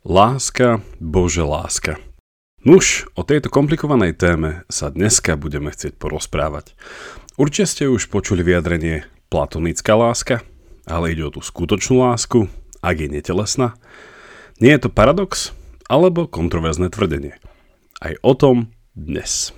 Láska, 0.00 0.80
Bože 0.96 1.44
láska. 1.44 2.00
Nuž, 2.64 3.04
o 3.12 3.20
tejto 3.20 3.52
komplikovanej 3.52 4.16
téme 4.16 4.64
sa 4.72 4.88
dneska 4.88 5.36
budeme 5.36 5.68
chcieť 5.68 6.00
porozprávať. 6.00 6.72
Určite 7.36 7.68
ste 7.68 7.84
už 7.84 8.08
počuli 8.08 8.40
vyjadrenie 8.40 9.04
platonická 9.28 9.92
láska, 9.92 10.40
ale 10.88 11.12
ide 11.12 11.28
o 11.28 11.34
tú 11.36 11.44
skutočnú 11.44 12.00
lásku, 12.00 12.48
ak 12.80 12.96
je 12.96 13.12
netelesná. 13.12 13.76
Nie 14.56 14.80
je 14.80 14.88
to 14.88 14.90
paradox 14.90 15.52
alebo 15.84 16.24
kontroverzné 16.24 16.88
tvrdenie. 16.88 17.36
Aj 18.00 18.16
o 18.24 18.32
tom 18.32 18.72
dnes. 18.96 19.52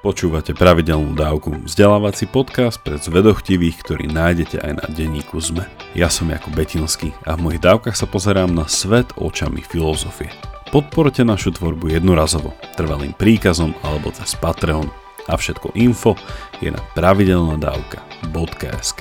Počúvate 0.00 0.56
pravidelnú 0.56 1.12
dávku, 1.12 1.60
vzdelávací 1.68 2.24
podcast 2.24 2.80
pre 2.80 2.96
zvedochtivých, 2.96 3.84
ktorý 3.84 4.08
nájdete 4.08 4.64
aj 4.64 4.80
na 4.80 4.88
denníku 4.88 5.36
ZME. 5.36 5.68
Ja 5.92 6.08
som 6.08 6.32
Jakub 6.32 6.56
Betinský 6.56 7.12
a 7.28 7.36
v 7.36 7.44
mojich 7.44 7.60
dávkach 7.60 7.92
sa 7.92 8.08
pozerám 8.08 8.48
na 8.48 8.64
svet 8.64 9.12
očami 9.20 9.60
filozofie. 9.60 10.32
Podporte 10.72 11.20
našu 11.20 11.52
tvorbu 11.52 11.92
jednorazovo, 11.92 12.56
trvalým 12.80 13.12
príkazom 13.12 13.76
alebo 13.84 14.08
cez 14.08 14.32
Patreon. 14.40 14.88
A 15.28 15.36
všetko 15.36 15.76
info 15.76 16.16
je 16.64 16.72
na 16.72 16.80
pravidelnadavka.sk 16.96 19.00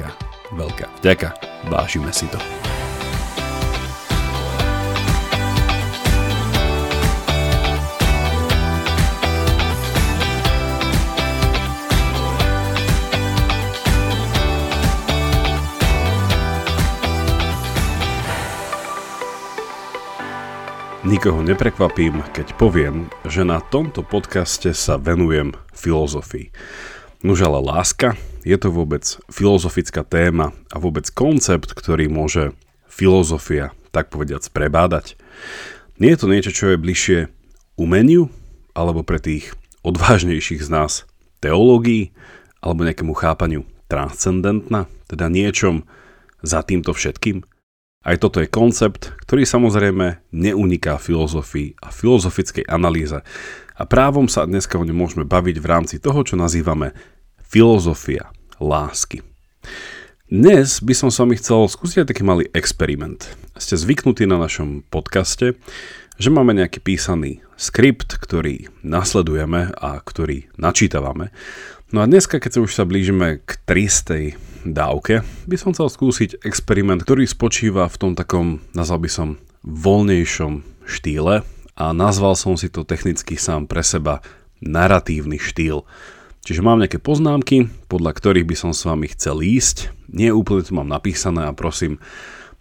Veľká 0.51 0.91
vďaka, 0.99 1.31
vážime 1.71 2.11
si 2.11 2.27
to. 2.27 2.43
Nikoho 21.19 21.43
neprekvapím, 21.43 22.23
keď 22.31 22.55
poviem, 22.55 23.11
že 23.27 23.43
na 23.43 23.59
tomto 23.59 24.07
podcaste 24.07 24.71
sa 24.71 24.95
venujem 24.95 25.51
filozofii. 25.75 26.47
Nuž 27.27 27.43
ale 27.43 27.59
láska, 27.59 28.15
je 28.47 28.55
to 28.55 28.71
vôbec 28.71 29.03
filozofická 29.27 30.07
téma 30.07 30.55
a 30.71 30.79
vôbec 30.79 31.11
koncept, 31.11 31.75
ktorý 31.75 32.07
môže 32.07 32.55
filozofia, 32.87 33.75
tak 33.91 34.07
povediac, 34.07 34.47
prebádať. 34.47 35.19
Nie 35.99 36.15
je 36.15 36.23
to 36.23 36.31
niečo, 36.31 36.55
čo 36.55 36.65
je 36.71 36.79
bližšie 36.79 37.27
umeniu, 37.75 38.31
alebo 38.71 39.03
pre 39.03 39.19
tých 39.19 39.59
odvážnejších 39.83 40.63
z 40.63 40.71
nás 40.71 41.03
teológií, 41.43 42.15
alebo 42.63 42.87
nejakému 42.87 43.11
chápaniu 43.11 43.67
transcendentna, 43.91 44.87
teda 45.11 45.27
niečom 45.27 45.83
za 46.47 46.63
týmto 46.63 46.95
všetkým. 46.95 47.43
Aj 48.09 48.17
toto 48.17 48.41
je 48.41 48.49
koncept, 48.49 49.13
ktorý 49.21 49.45
samozrejme 49.45 50.33
neuniká 50.33 50.97
filozofii 50.97 51.77
a 51.77 51.93
filozofickej 51.93 52.65
analýze. 52.65 53.21
A 53.77 53.83
právom 53.85 54.25
sa 54.25 54.49
dneska 54.49 54.81
o 54.81 54.83
ňom 54.83 54.97
môžeme 54.97 55.29
baviť 55.29 55.61
v 55.61 55.69
rámci 55.69 55.95
toho, 56.01 56.25
čo 56.25 56.33
nazývame 56.33 56.97
filozofia 57.45 58.33
lásky. 58.57 59.21
Dnes 60.25 60.81
by 60.81 60.93
som 60.97 61.13
s 61.13 61.21
vami 61.21 61.37
chcel 61.37 61.69
skúsiť 61.69 62.09
taký 62.09 62.25
malý 62.25 62.49
experiment. 62.57 63.29
Ste 63.61 63.77
zvyknutí 63.77 64.25
na 64.25 64.41
našom 64.41 64.81
podcaste, 64.89 65.53
že 66.17 66.29
máme 66.33 66.57
nejaký 66.57 66.81
písaný 66.81 67.45
skript, 67.61 68.17
ktorý 68.17 68.73
nasledujeme 68.81 69.69
a 69.77 70.01
ktorý 70.01 70.49
načítavame. 70.57 71.29
No 71.89 72.05
a 72.05 72.09
dneska, 72.09 72.37
keď 72.37 72.51
sa 72.53 72.59
už 72.61 72.71
sa 72.77 72.85
blížime 72.85 73.41
k 73.41 73.57
300 73.65 74.37
dávke, 74.61 75.25
by 75.49 75.57
som 75.57 75.73
chcel 75.73 75.89
skúsiť 75.89 76.45
experiment, 76.45 77.01
ktorý 77.01 77.25
spočíva 77.25 77.89
v 77.89 77.97
tom 77.97 78.11
takom, 78.13 78.61
nazval 78.77 79.01
by 79.01 79.09
som, 79.09 79.27
voľnejšom 79.65 80.85
štýle 80.85 81.41
a 81.73 81.85
nazval 81.89 82.37
som 82.37 82.53
si 82.61 82.69
to 82.69 82.85
technicky 82.85 83.41
sám 83.41 83.65
pre 83.65 83.81
seba 83.81 84.21
naratívny 84.61 85.41
štýl. 85.41 85.81
Čiže 86.45 86.61
mám 86.61 86.77
nejaké 86.77 87.01
poznámky, 87.01 87.73
podľa 87.89 88.13
ktorých 88.13 88.45
by 88.45 88.53
som 88.53 88.69
s 88.69 88.85
vami 88.85 89.09
chcel 89.09 89.41
ísť. 89.41 89.89
Nie 90.13 90.29
úplne 90.29 90.61
to 90.61 90.77
mám 90.77 90.93
napísané 90.93 91.49
a 91.49 91.57
prosím, 91.57 91.97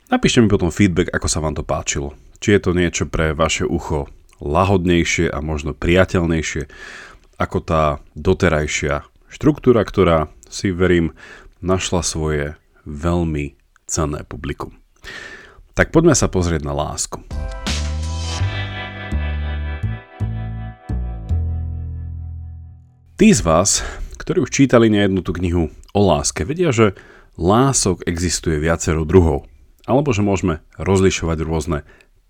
napíšte 0.09 0.41
mi 0.41 0.49
potom 0.49 0.73
feedback, 0.73 1.13
ako 1.13 1.29
sa 1.29 1.45
vám 1.45 1.53
to 1.53 1.69
páčilo. 1.69 2.17
Či 2.41 2.57
je 2.57 2.61
to 2.65 2.73
niečo 2.73 3.05
pre 3.05 3.37
vaše 3.37 3.69
ucho 3.69 4.09
lahodnejšie 4.41 5.29
a 5.29 5.45
možno 5.45 5.77
priateľnejšie 5.77 6.65
ako 7.37 7.59
tá 7.61 8.01
doterajšia 8.17 9.18
Štruktúra, 9.29 9.85
ktorá 9.85 10.33
si 10.49 10.73
verím 10.73 11.13
našla 11.61 12.01
svoje 12.01 12.57
veľmi 12.89 13.61
cenné 13.85 14.25
publikum. 14.25 14.81
Tak 15.77 15.93
poďme 15.93 16.17
sa 16.17 16.33
pozrieť 16.33 16.65
na 16.65 16.73
lásku. 16.73 17.21
Tí 23.21 23.29
z 23.35 23.45
vás, 23.45 23.85
ktorí 24.17 24.49
už 24.49 24.51
čítali 24.51 24.89
nejednú 24.89 25.21
tú 25.21 25.37
knihu 25.37 25.69
o 25.93 26.01
láske, 26.01 26.49
vedia, 26.49 26.73
že 26.73 26.97
lások 27.37 28.09
existuje 28.09 28.57
viacero 28.57 29.05
druhov, 29.05 29.45
alebo 29.85 30.09
že 30.17 30.25
môžeme 30.25 30.65
rozlišovať 30.81 31.39
rôzne 31.45 31.79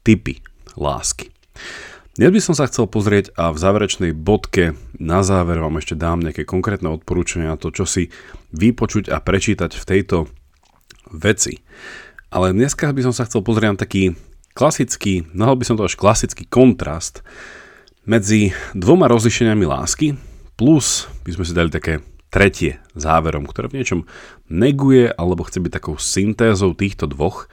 typy 0.03 0.43
lásky. 0.75 1.31
Dnes 2.19 2.35
by 2.35 2.43
som 2.43 2.59
sa 2.59 2.67
chcel 2.67 2.91
pozrieť 2.91 3.31
a 3.39 3.55
v 3.55 3.63
záverečnej 3.63 4.11
bodke 4.11 4.75
na 4.99 5.23
záver 5.23 5.63
vám 5.63 5.79
ešte 5.79 5.95
dám 5.95 6.19
nejaké 6.19 6.43
konkrétne 6.43 6.91
odporúčania 6.91 7.55
na 7.55 7.59
to, 7.63 7.71
čo 7.71 7.87
si 7.87 8.11
vypočuť 8.51 9.07
a 9.07 9.23
prečítať 9.23 9.79
v 9.79 9.87
tejto 9.87 10.27
veci. 11.15 11.63
Ale 12.35 12.51
dneska 12.51 12.91
by 12.91 13.07
som 13.07 13.15
sa 13.15 13.23
chcel 13.23 13.47
pozrieť 13.47 13.71
na 13.71 13.79
taký 13.79 14.19
klasický, 14.51 15.31
nahal 15.31 15.55
by 15.55 15.63
som 15.63 15.79
to 15.79 15.87
až 15.87 15.95
klasický 15.95 16.43
kontrast 16.51 17.23
medzi 18.03 18.51
dvoma 18.75 19.07
rozlišeniami 19.07 19.63
lásky 19.63 20.19
plus 20.59 21.07
by 21.23 21.39
sme 21.39 21.45
si 21.47 21.55
dali 21.55 21.71
také 21.71 22.03
tretie 22.35 22.83
záverom, 22.99 23.47
ktoré 23.47 23.71
v 23.71 23.79
niečom 23.79 24.01
neguje 24.51 25.07
alebo 25.07 25.47
chce 25.47 25.63
byť 25.63 25.71
takou 25.71 25.95
syntézou 25.95 26.75
týchto 26.75 27.07
dvoch 27.07 27.47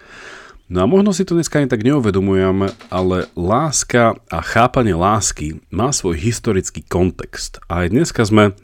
No 0.66 0.82
a 0.82 0.90
možno 0.90 1.14
si 1.14 1.22
to 1.22 1.38
dneska 1.38 1.62
ani 1.62 1.70
tak 1.70 1.86
neuvedomujem, 1.86 2.74
ale 2.90 3.30
láska 3.38 4.18
a 4.34 4.42
chápanie 4.42 4.98
lásky 4.98 5.62
má 5.70 5.94
svoj 5.94 6.18
historický 6.18 6.82
kontext. 6.82 7.62
A 7.70 7.86
aj 7.86 7.94
dneska 7.94 8.26
sme 8.26 8.58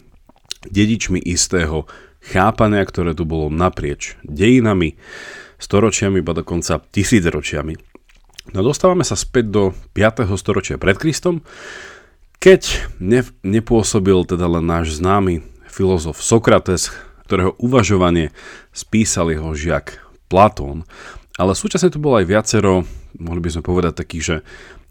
dedičmi 0.65 1.21
istého 1.21 1.85
chápania, 2.25 2.81
ktoré 2.81 3.13
tu 3.13 3.21
bolo 3.21 3.53
naprieč 3.53 4.17
dejinami, 4.25 4.97
storočiami, 5.61 6.25
ba 6.25 6.33
dokonca 6.33 6.81
tisícročiami. 6.81 7.77
No 8.57 8.65
dostávame 8.65 9.05
sa 9.05 9.13
späť 9.13 9.53
do 9.53 9.63
5. 9.93 10.25
storočia 10.41 10.81
pred 10.81 10.97
Kristom, 10.97 11.45
keď 12.41 12.89
ne, 12.97 13.21
nepôsobil 13.45 14.25
teda 14.25 14.49
len 14.49 14.65
náš 14.65 14.97
známy 14.97 15.45
filozof 15.69 16.17
Sokrates, 16.17 16.89
ktorého 17.29 17.53
uvažovanie 17.61 18.33
spísal 18.73 19.29
jeho 19.29 19.53
žiak 19.53 20.01
Platón, 20.25 20.89
ale 21.39 21.55
súčasne 21.55 21.93
tu 21.93 21.99
bolo 22.01 22.19
aj 22.19 22.27
viacero, 22.27 22.83
mohli 23.19 23.39
by 23.39 23.49
sme 23.53 23.63
povedať 23.63 23.93
takých, 24.03 24.23
že 24.23 24.35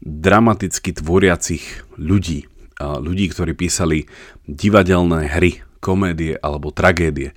dramaticky 0.00 0.96
tvoriacich 0.96 1.84
ľudí. 2.00 2.48
Ľudí, 2.80 3.26
ktorí 3.28 3.52
písali 3.52 4.08
divadelné 4.48 5.28
hry, 5.28 5.60
komédie 5.84 6.40
alebo 6.40 6.72
tragédie. 6.72 7.36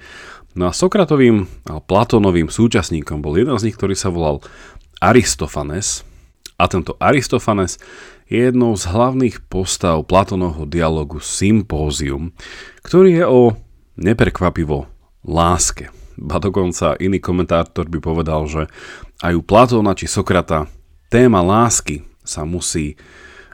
No 0.55 0.69
a 0.69 0.75
Sokratovým 0.75 1.49
a 1.67 1.83
Platónovým 1.83 2.47
súčasníkom 2.47 3.19
bol 3.19 3.35
jeden 3.35 3.57
z 3.59 3.67
nich, 3.67 3.75
ktorý 3.75 3.97
sa 3.97 4.07
volal 4.07 4.39
Aristofanes. 5.03 6.07
A 6.55 6.71
tento 6.71 6.95
Aristofanes 7.01 7.81
je 8.31 8.47
jednou 8.47 8.77
z 8.79 8.87
hlavných 8.87 9.43
postav 9.51 9.99
Platónovho 10.07 10.63
dialogu 10.63 11.19
Sympózium, 11.19 12.31
ktorý 12.85 13.09
je 13.19 13.25
o 13.27 13.41
neprekvapivo 13.99 14.87
láske. 15.27 15.91
Ba 16.17 16.37
dokonca 16.37 16.97
iný 17.01 17.17
komentátor 17.17 17.89
by 17.89 17.99
povedal, 17.99 18.45
že 18.45 18.69
aj 19.25 19.33
u 19.33 19.41
Platóna 19.41 19.97
či 19.97 20.05
Sokrata 20.05 20.69
téma 21.09 21.41
lásky 21.41 22.05
sa 22.21 22.45
musí, 22.47 22.95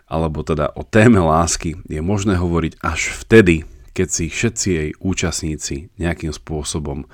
alebo 0.09 0.43
teda 0.43 0.73
o 0.75 0.83
téme 0.83 1.21
lásky 1.21 1.79
je 1.87 2.01
možné 2.03 2.35
hovoriť 2.35 2.81
až 2.81 3.13
vtedy, 3.25 3.67
keď 3.93 4.07
si 4.07 4.25
všetci 4.31 4.67
jej 4.71 4.89
účastníci 4.99 5.75
nejakým 5.99 6.31
spôsobom 6.31 7.05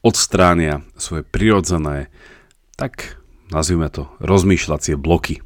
odstránia 0.00 0.80
svoje 0.96 1.22
prirodzené, 1.26 2.08
tak 2.80 3.20
nazvime 3.52 3.92
to 3.92 4.08
rozmýšľacie 4.24 4.96
bloky. 4.96 5.44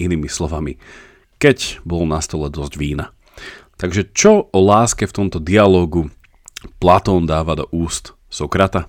Inými 0.00 0.32
slovami, 0.32 0.80
keď 1.36 1.84
bolo 1.84 2.08
na 2.08 2.24
stole 2.24 2.48
dosť 2.48 2.72
vína. 2.80 3.12
Takže 3.76 4.12
čo 4.16 4.48
o 4.48 4.58
láske 4.60 5.04
v 5.04 5.12
tomto 5.12 5.40
dialogu 5.40 6.08
Platón 6.80 7.24
dáva 7.24 7.56
do 7.56 7.68
úst 7.72 8.16
Sokrata. 8.28 8.88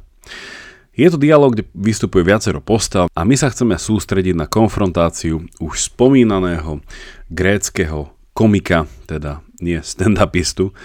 Je 0.91 1.07
to 1.07 1.15
dialog, 1.15 1.55
kde 1.55 1.71
vystupuje 1.71 2.27
viacero 2.27 2.59
postav 2.59 3.07
a 3.15 3.21
my 3.23 3.33
sa 3.39 3.47
chceme 3.47 3.79
sústrediť 3.79 4.35
na 4.35 4.43
konfrontáciu 4.43 5.47
už 5.63 5.87
spomínaného 5.87 6.83
gréckého 7.31 8.11
komika, 8.35 8.91
teda 9.07 9.39
nie 9.63 9.79
stand-upistu, 9.79 10.75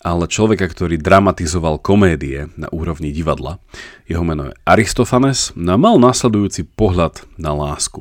ale 0.00 0.24
človeka, 0.32 0.64
ktorý 0.64 0.96
dramatizoval 0.96 1.76
komédie 1.76 2.48
na 2.56 2.72
úrovni 2.72 3.12
divadla. 3.12 3.60
Jeho 4.08 4.24
meno 4.24 4.48
je 4.48 4.56
Aristofanes 4.64 5.52
a 5.52 5.74
mal 5.76 6.00
nasledujúci 6.00 6.64
pohľad 6.72 7.20
na 7.36 7.52
lásku. 7.52 8.00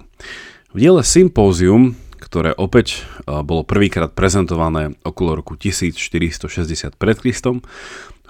V 0.72 0.78
diele 0.80 1.04
Sympózium, 1.04 2.00
ktoré 2.24 2.56
opäť 2.56 3.04
bolo 3.28 3.68
prvýkrát 3.68 4.16
prezentované 4.16 4.96
okolo 5.04 5.44
roku 5.44 5.60
1460 5.60 6.96
pred 6.96 7.18
Kristom, 7.20 7.60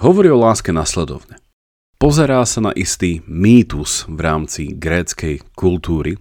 hovorí 0.02 0.34
o 0.34 0.42
láske 0.42 0.74
nasledovne. 0.74 1.38
Pozerá 2.00 2.40
sa 2.48 2.64
na 2.64 2.72
istý 2.72 3.20
mýtus 3.28 4.08
v 4.08 4.24
rámci 4.24 4.72
gréckej 4.72 5.44
kultúry, 5.52 6.16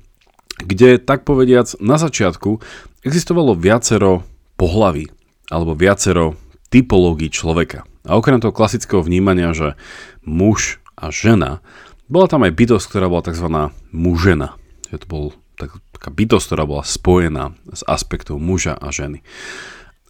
kde, 0.59 0.99
tak 0.99 1.23
povediac, 1.23 1.71
na 1.79 1.95
začiatku 1.95 2.59
existovalo 3.07 3.55
viacero 3.55 4.27
pohlaví 4.59 5.07
alebo 5.47 5.79
viacero 5.79 6.35
typológií 6.75 7.31
človeka. 7.31 7.87
A 8.11 8.19
okrem 8.19 8.43
toho 8.43 8.51
klasického 8.51 9.07
vnímania, 9.07 9.55
že 9.55 9.79
muž 10.27 10.83
a 10.99 11.15
žena, 11.15 11.63
bola 12.11 12.27
tam 12.27 12.43
aj 12.43 12.59
bytosť, 12.59 12.85
ktorá 12.91 13.07
bola 13.07 13.23
tzv. 13.23 13.47
mužena. 13.95 14.59
Že 14.91 14.97
to 14.99 15.07
bol 15.07 15.25
tak, 15.55 15.79
taká 15.95 16.11
bytosť, 16.11 16.45
ktorá 16.51 16.67
bola 16.67 16.83
spojená 16.83 17.55
s 17.71 17.87
aspektom 17.87 18.43
muža 18.43 18.75
a 18.75 18.91
ženy. 18.91 19.23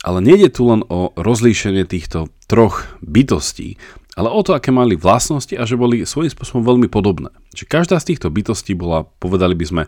Ale 0.01 0.25
nejde 0.25 0.49
tu 0.49 0.65
len 0.65 0.81
o 0.89 1.13
rozlíšenie 1.13 1.85
týchto 1.85 2.33
troch 2.49 2.89
bytostí, 3.05 3.77
ale 4.19 4.35
o 4.35 4.43
to, 4.43 4.59
aké 4.59 4.75
mali 4.75 4.99
vlastnosti 4.99 5.55
a 5.55 5.63
že 5.63 5.79
boli 5.79 6.03
svojím 6.03 6.35
spôsobom 6.35 6.67
veľmi 6.67 6.91
podobné. 6.91 7.31
Že 7.55 7.71
každá 7.71 8.03
z 8.03 8.11
týchto 8.11 8.35
bytostí 8.35 8.75
bola, 8.75 9.07
povedali 9.23 9.55
by 9.55 9.65
sme, 9.65 9.83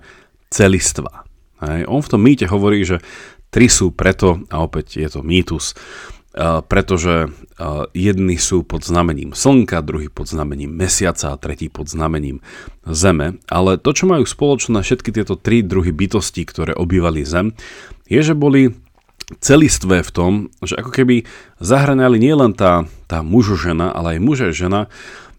celistvá. 0.54 1.26
Hej. 1.66 1.90
On 1.90 1.98
v 1.98 2.10
tom 2.14 2.22
mýte 2.22 2.46
hovorí, 2.46 2.86
že 2.86 3.02
tri 3.50 3.66
sú 3.66 3.90
preto, 3.90 4.46
a 4.54 4.62
opäť 4.62 5.02
je 5.02 5.10
to 5.10 5.26
mýtus, 5.26 5.74
pretože 6.70 7.26
jedni 7.90 8.38
sú 8.38 8.62
pod 8.62 8.86
znamením 8.86 9.34
Slnka, 9.34 9.82
druhý 9.82 10.06
pod 10.06 10.30
znamením 10.30 10.70
Mesiaca 10.70 11.34
a 11.34 11.40
tretí 11.42 11.66
pod 11.66 11.90
znamením 11.90 12.38
Zeme. 12.86 13.42
Ale 13.50 13.82
to, 13.82 13.90
čo 13.90 14.06
majú 14.06 14.22
spoločné 14.22 14.78
všetky 14.78 15.10
tieto 15.10 15.34
tri 15.34 15.66
druhy 15.66 15.90
bytostí, 15.90 16.46
ktoré 16.46 16.70
obývali 16.78 17.26
Zem, 17.26 17.50
je, 18.06 18.22
že 18.22 18.38
boli 18.38 18.78
celistvé 19.38 20.02
v 20.02 20.10
tom, 20.10 20.32
že 20.64 20.74
ako 20.74 20.90
keby 20.90 21.22
zahraniali 21.62 22.18
nielen 22.18 22.58
tá, 22.58 22.90
tá 23.06 23.22
mužo-žena, 23.22 23.94
ale 23.94 24.18
aj 24.18 24.20
muže 24.24 24.48
žena 24.50 24.90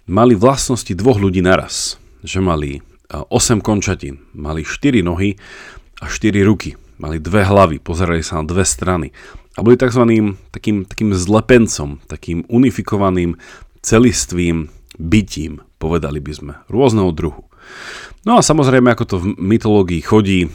mali 0.07 0.33
vlastnosti 0.37 0.91
dvoch 0.95 1.19
ľudí 1.19 1.43
naraz. 1.43 1.99
Že 2.23 2.39
mali 2.39 2.71
8 3.11 3.59
končatín, 3.59 4.23
mali 4.31 4.63
4 4.63 5.03
nohy 5.03 5.35
a 5.99 6.07
4 6.07 6.47
ruky, 6.47 6.79
mali 6.95 7.19
dve 7.19 7.43
hlavy, 7.43 7.83
pozerali 7.83 8.23
sa 8.23 8.39
na 8.39 8.47
dve 8.47 8.63
strany 8.63 9.11
a 9.59 9.59
boli 9.59 9.75
tzv. 9.75 10.03
takým, 10.55 10.87
takým 10.87 11.11
zlepencom, 11.11 11.99
takým 12.07 12.47
unifikovaným 12.47 13.35
celistvým 13.83 14.71
bytím, 14.95 15.59
povedali 15.81 16.23
by 16.23 16.31
sme, 16.31 16.53
rôzneho 16.71 17.11
druhu. 17.11 17.43
No 18.21 18.37
a 18.37 18.45
samozrejme, 18.45 18.93
ako 18.93 19.05
to 19.09 19.15
v 19.17 19.33
mytológii 19.33 20.01
chodí, 20.05 20.45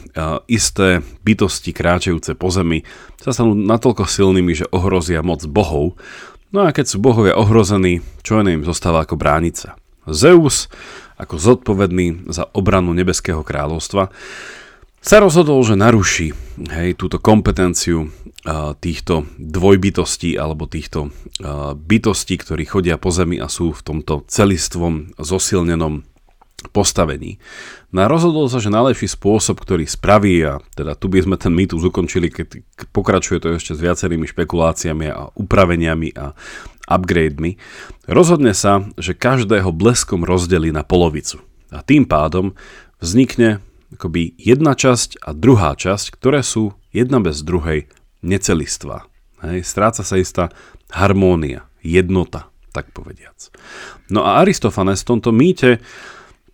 isté 0.47 1.03
bytosti 1.27 1.75
kráčajúce 1.75 2.39
po 2.39 2.47
zemi 2.55 2.87
sa 3.19 3.35
stanú 3.35 3.59
natoľko 3.59 4.07
silnými, 4.07 4.55
že 4.55 4.71
ohrozia 4.71 5.27
moc 5.27 5.43
bohov. 5.51 5.99
No 6.55 6.63
a 6.63 6.71
keď 6.71 6.95
sú 6.95 7.03
bohovia 7.03 7.35
ohrození, 7.35 8.07
čo 8.23 8.39
im 8.39 8.63
zostáva 8.63 9.03
ako 9.03 9.19
bránica? 9.19 9.75
Zeus, 10.07 10.71
ako 11.19 11.43
zodpovedný 11.43 12.31
za 12.31 12.47
obranu 12.55 12.95
Nebeského 12.95 13.43
kráľovstva, 13.43 14.15
sa 15.03 15.23
rozhodol, 15.23 15.63
že 15.67 15.75
naruší 15.75 16.35
hej, 16.71 16.95
túto 16.95 17.19
kompetenciu 17.19 18.07
uh, 18.07 18.75
týchto 18.79 19.27
dvojbytostí 19.39 20.39
alebo 20.39 20.67
týchto 20.67 21.11
uh, 21.11 21.75
bytostí, 21.75 22.39
ktorí 22.39 22.67
chodia 22.67 22.99
po 22.99 23.11
zemi 23.11 23.39
a 23.43 23.51
sú 23.51 23.71
v 23.71 23.83
tomto 23.83 24.23
celistvom 24.31 25.15
zosilnenom 25.19 26.07
postavení. 26.71 27.39
No 27.95 28.07
rozhodol 28.11 28.51
sa, 28.51 28.61
že 28.61 28.73
najlepší 28.73 29.09
spôsob, 29.11 29.63
ktorý 29.63 29.87
spraví, 29.89 30.43
a 30.45 30.61
teda 30.75 30.99
tu 30.99 31.07
by 31.09 31.25
sme 31.25 31.37
ten 31.39 31.55
mýtus 31.55 31.83
ukončili, 31.83 32.29
keď 32.29 32.63
pokračuje 32.93 33.39
to 33.41 33.57
ešte 33.57 33.73
s 33.77 33.81
viacerými 33.81 34.27
špekuláciami 34.29 35.07
a 35.11 35.31
upraveniami 35.35 36.15
a 36.19 36.35
upgrademi, 36.87 37.59
rozhodne 38.07 38.55
sa, 38.55 38.87
že 38.95 39.17
každého 39.17 39.75
bleskom 39.75 40.23
rozdelí 40.23 40.71
na 40.71 40.87
polovicu. 40.87 41.43
A 41.75 41.83
tým 41.83 42.07
pádom 42.07 42.55
vznikne 43.03 43.59
akoby 43.95 44.35
jedna 44.39 44.75
časť 44.75 45.23
a 45.23 45.35
druhá 45.35 45.75
časť, 45.75 46.15
ktoré 46.15 46.43
sú 46.47 46.75
jedna 46.95 47.19
bez 47.19 47.43
druhej 47.43 47.91
necelistva. 48.23 49.07
Hej, 49.43 49.67
stráca 49.69 50.03
sa 50.03 50.17
istá 50.17 50.51
harmónia, 50.91 51.69
jednota, 51.83 52.49
tak 52.73 52.91
povediac. 52.91 53.51
No 54.11 54.25
a 54.27 54.43
Aristofanes 54.43 55.03
v 55.03 55.11
tomto 55.17 55.31
mýte 55.31 55.83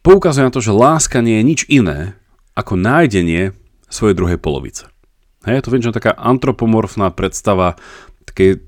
poukazuje 0.03 0.45
na 0.47 0.53
to, 0.55 0.61
že 0.63 0.75
láska 0.75 1.23
nie 1.23 1.41
je 1.41 1.45
nič 1.47 1.61
iné 1.71 2.19
ako 2.59 2.77
nájdenie 2.77 3.57
svojej 3.89 4.19
druhej 4.19 4.39
polovice. 4.39 4.91
Hej, 5.43 5.67
to 5.67 5.75
väčšinou 5.75 5.95
taká 5.95 6.15
antropomorfná 6.15 7.11
predstava 7.11 7.75
také 8.23 8.63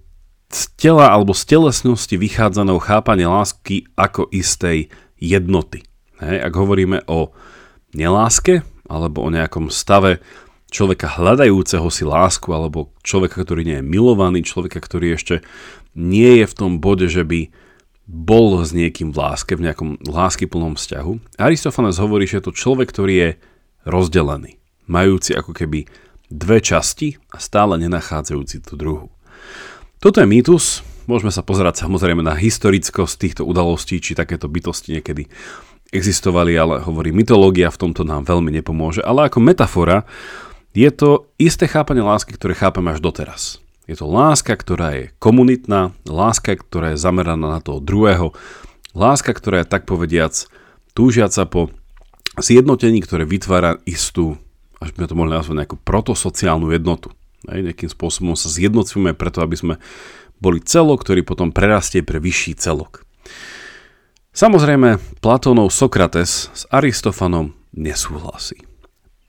z 0.50 0.62
tela 0.78 1.10
alebo 1.10 1.34
z 1.34 1.46
telesnosti 1.46 2.14
vychádzaného 2.14 2.78
chápania 2.82 3.30
lásky 3.30 3.86
ako 3.94 4.30
istej 4.30 4.90
jednoty. 5.18 5.86
Hej, 6.22 6.36
ak 6.46 6.52
hovoríme 6.54 7.02
o 7.10 7.34
neláske 7.94 8.62
alebo 8.86 9.26
o 9.26 9.30
nejakom 9.30 9.70
stave 9.70 10.22
človeka 10.70 11.06
hľadajúceho 11.06 11.86
si 11.90 12.02
lásku 12.02 12.50
alebo 12.50 12.90
človeka, 13.06 13.46
ktorý 13.46 13.62
nie 13.62 13.78
je 13.78 13.86
milovaný, 13.86 14.42
človeka, 14.42 14.82
ktorý 14.82 15.14
ešte 15.14 15.46
nie 15.94 16.42
je 16.42 16.46
v 16.50 16.54
tom 16.58 16.82
bode, 16.82 17.06
že 17.06 17.22
by 17.22 17.50
bol 18.04 18.60
s 18.60 18.76
niekým 18.76 19.10
v 19.12 19.16
láske, 19.16 19.56
v 19.56 19.64
nejakom 19.70 20.04
láskyplnom 20.04 20.76
vzťahu. 20.76 21.40
Aristofanes 21.40 21.96
hovorí, 21.96 22.28
že 22.28 22.40
je 22.40 22.46
to 22.50 22.56
človek, 22.56 22.92
ktorý 22.92 23.14
je 23.16 23.30
rozdelený, 23.88 24.60
majúci 24.84 25.32
ako 25.32 25.56
keby 25.56 25.88
dve 26.28 26.60
časti 26.60 27.16
a 27.32 27.40
stále 27.40 27.80
nenachádzajúci 27.80 28.64
tú 28.64 28.76
druhu. 28.76 29.08
Toto 30.00 30.20
je 30.20 30.28
mýtus, 30.28 30.84
môžeme 31.08 31.32
sa 31.32 31.40
pozerať 31.40 31.84
samozrejme 31.84 32.20
na 32.20 32.36
historickosť 32.36 33.14
týchto 33.16 33.42
udalostí, 33.48 34.00
či 34.00 34.12
takéto 34.12 34.52
bytosti 34.52 35.00
niekedy 35.00 35.24
existovali, 35.94 36.52
ale 36.58 36.84
hovorí, 36.84 37.14
mytológia 37.14 37.72
v 37.72 37.80
tomto 37.88 38.04
nám 38.04 38.28
veľmi 38.28 38.52
nepomôže, 38.60 39.00
ale 39.00 39.32
ako 39.32 39.40
metafora 39.40 40.04
je 40.74 40.90
to 40.90 41.30
isté 41.40 41.70
chápanie 41.70 42.02
lásky, 42.02 42.34
ktoré 42.34 42.52
chápeme 42.52 42.92
až 42.92 43.00
doteraz. 43.00 43.63
Je 43.84 43.96
to 44.00 44.08
láska, 44.08 44.56
ktorá 44.56 44.96
je 44.96 45.04
komunitná, 45.20 45.92
láska, 46.08 46.56
ktorá 46.56 46.96
je 46.96 47.02
zameraná 47.02 47.58
na 47.58 47.60
toho 47.60 47.84
druhého, 47.84 48.32
láska, 48.96 49.36
ktorá 49.36 49.60
je 49.60 49.68
tak 49.68 49.84
povediac 49.84 50.32
túžiaca 50.96 51.44
po 51.44 51.68
zjednotení, 52.40 53.04
ktoré 53.04 53.28
vytvára 53.28 53.78
istú, 53.84 54.40
až 54.80 54.96
by 54.96 55.04
to 55.04 55.18
mohli 55.18 55.36
nazvať 55.36 55.56
nejakú 55.64 55.76
protosociálnu 55.84 56.72
jednotu. 56.72 57.12
Aj, 57.44 57.60
nejakým 57.60 57.92
spôsobom 57.92 58.32
sa 58.40 58.48
zjednocujeme 58.48 59.12
preto, 59.12 59.44
aby 59.44 59.56
sme 59.58 59.74
boli 60.40 60.64
celok, 60.64 61.04
ktorý 61.04 61.20
potom 61.20 61.52
prerastie 61.52 62.00
pre 62.00 62.16
vyšší 62.16 62.56
celok. 62.56 63.04
Samozrejme, 64.34 64.98
Platónov 65.22 65.70
Sokrates 65.70 66.50
s 66.50 66.64
Aristofanom 66.72 67.54
nesúhlasí. 67.76 68.64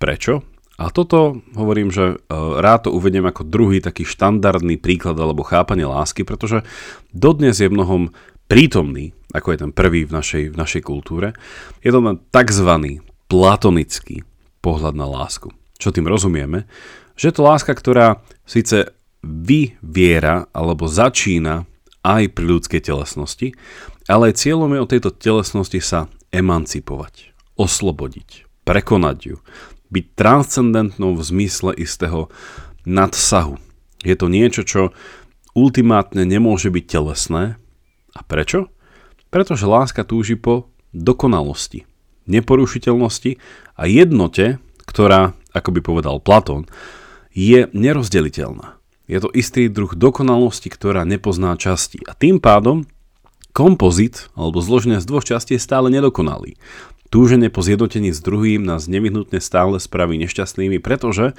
Prečo? 0.01 0.54
A 0.75 0.91
toto 0.91 1.39
hovorím, 1.55 1.87
že 1.87 2.05
e, 2.05 2.15
rád 2.59 2.87
to 2.87 2.89
uvediem 2.91 3.23
ako 3.23 3.47
druhý 3.47 3.79
taký 3.79 4.03
štandardný 4.03 4.75
príklad 4.75 5.15
alebo 5.15 5.47
chápanie 5.47 5.87
lásky, 5.87 6.27
pretože 6.27 6.67
dodnes 7.15 7.63
je 7.63 7.71
mnohom 7.71 8.11
prítomný, 8.51 9.15
ako 9.31 9.55
je 9.55 9.57
ten 9.63 9.71
prvý 9.71 10.03
v 10.03 10.11
našej, 10.11 10.43
v 10.51 10.59
našej 10.59 10.81
kultúre, 10.83 11.31
je 11.79 11.89
to 11.95 11.99
len 12.03 12.19
tzv. 12.27 12.99
platonický 13.31 14.27
pohľad 14.59 14.99
na 14.99 15.07
lásku. 15.07 15.55
Čo 15.79 15.95
tým 15.95 16.11
rozumieme? 16.11 16.67
Že 17.15 17.25
je 17.31 17.35
to 17.35 17.47
láska, 17.47 17.71
ktorá 17.71 18.19
síce 18.43 18.91
vyviera 19.23 20.51
alebo 20.51 20.91
začína 20.91 21.63
aj 22.05 22.35
pri 22.35 22.45
ľudskej 22.45 22.81
telesnosti, 22.85 23.55
ale 24.05 24.35
cieľom 24.35 24.69
je 24.75 24.83
od 24.83 24.91
tejto 24.91 25.09
telesnosti 25.15 25.81
sa 25.81 26.11
emancipovať, 26.29 27.33
oslobodiť, 27.57 28.45
prekonať 28.67 29.17
ju, 29.25 29.37
byť 29.95 30.05
transcendentnou 30.19 31.15
v 31.15 31.23
zmysle 31.23 31.71
istého 31.79 32.27
nadsahu. 32.83 33.55
Je 34.03 34.15
to 34.19 34.27
niečo, 34.27 34.67
čo 34.67 34.81
ultimátne 35.55 36.27
nemôže 36.27 36.67
byť 36.67 36.85
telesné. 36.85 37.55
A 38.11 38.19
prečo? 38.27 38.67
Pretože 39.31 39.65
láska 39.67 40.03
túži 40.03 40.35
po 40.35 40.69
dokonalosti, 40.91 41.87
neporušiteľnosti 42.27 43.39
a 43.75 43.83
jednote, 43.87 44.59
ktorá, 44.83 45.35
ako 45.51 45.69
by 45.75 45.79
povedal 45.81 46.15
Platón, 46.19 46.67
je 47.35 47.67
nerozdeliteľná. 47.75 48.79
Je 49.05 49.19
to 49.19 49.29
istý 49.35 49.67
druh 49.67 49.91
dokonalosti, 49.91 50.71
ktorá 50.71 51.03
nepozná 51.03 51.53
časti. 51.59 51.99
A 52.07 52.15
tým 52.15 52.39
pádom 52.39 52.87
kompozit, 53.51 54.27
alebo 54.35 54.59
zloženie 54.59 54.99
z 54.99 55.07
dvoch 55.07 55.23
častí 55.23 55.55
je 55.55 55.63
stále 55.63 55.87
nedokonalý. 55.87 56.59
Túženie 57.15 57.47
po 57.47 57.63
zjednotení 57.63 58.11
s 58.11 58.19
druhým 58.19 58.67
nás 58.67 58.91
nevyhnutne 58.91 59.39
stále 59.39 59.79
spraví 59.79 60.19
nešťastnými, 60.19 60.83
pretože 60.83 61.31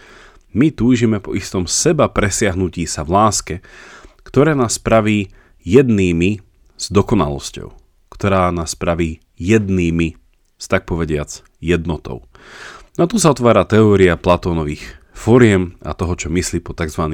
my 0.56 0.72
túžime 0.72 1.20
po 1.20 1.36
istom 1.36 1.68
seba 1.68 2.08
presiahnutí 2.08 2.88
sa 2.88 3.04
v 3.04 3.12
láske, 3.12 3.54
ktoré 4.24 4.56
nás 4.56 4.80
spraví 4.80 5.36
jednými 5.60 6.40
s 6.80 6.88
dokonalosťou, 6.88 7.76
ktorá 8.08 8.48
nás 8.56 8.72
spraví 8.72 9.20
jednými 9.36 10.16
s 10.56 10.64
tak 10.64 10.88
povediac 10.88 11.44
jednotou. 11.60 12.24
No 12.96 13.04
tu 13.04 13.20
sa 13.20 13.36
otvára 13.36 13.68
teória 13.68 14.16
Platónových 14.16 14.80
foriem 15.12 15.76
a 15.84 15.92
toho, 15.92 16.16
čo 16.16 16.32
myslí 16.32 16.64
pod 16.64 16.80
tzv. 16.80 17.04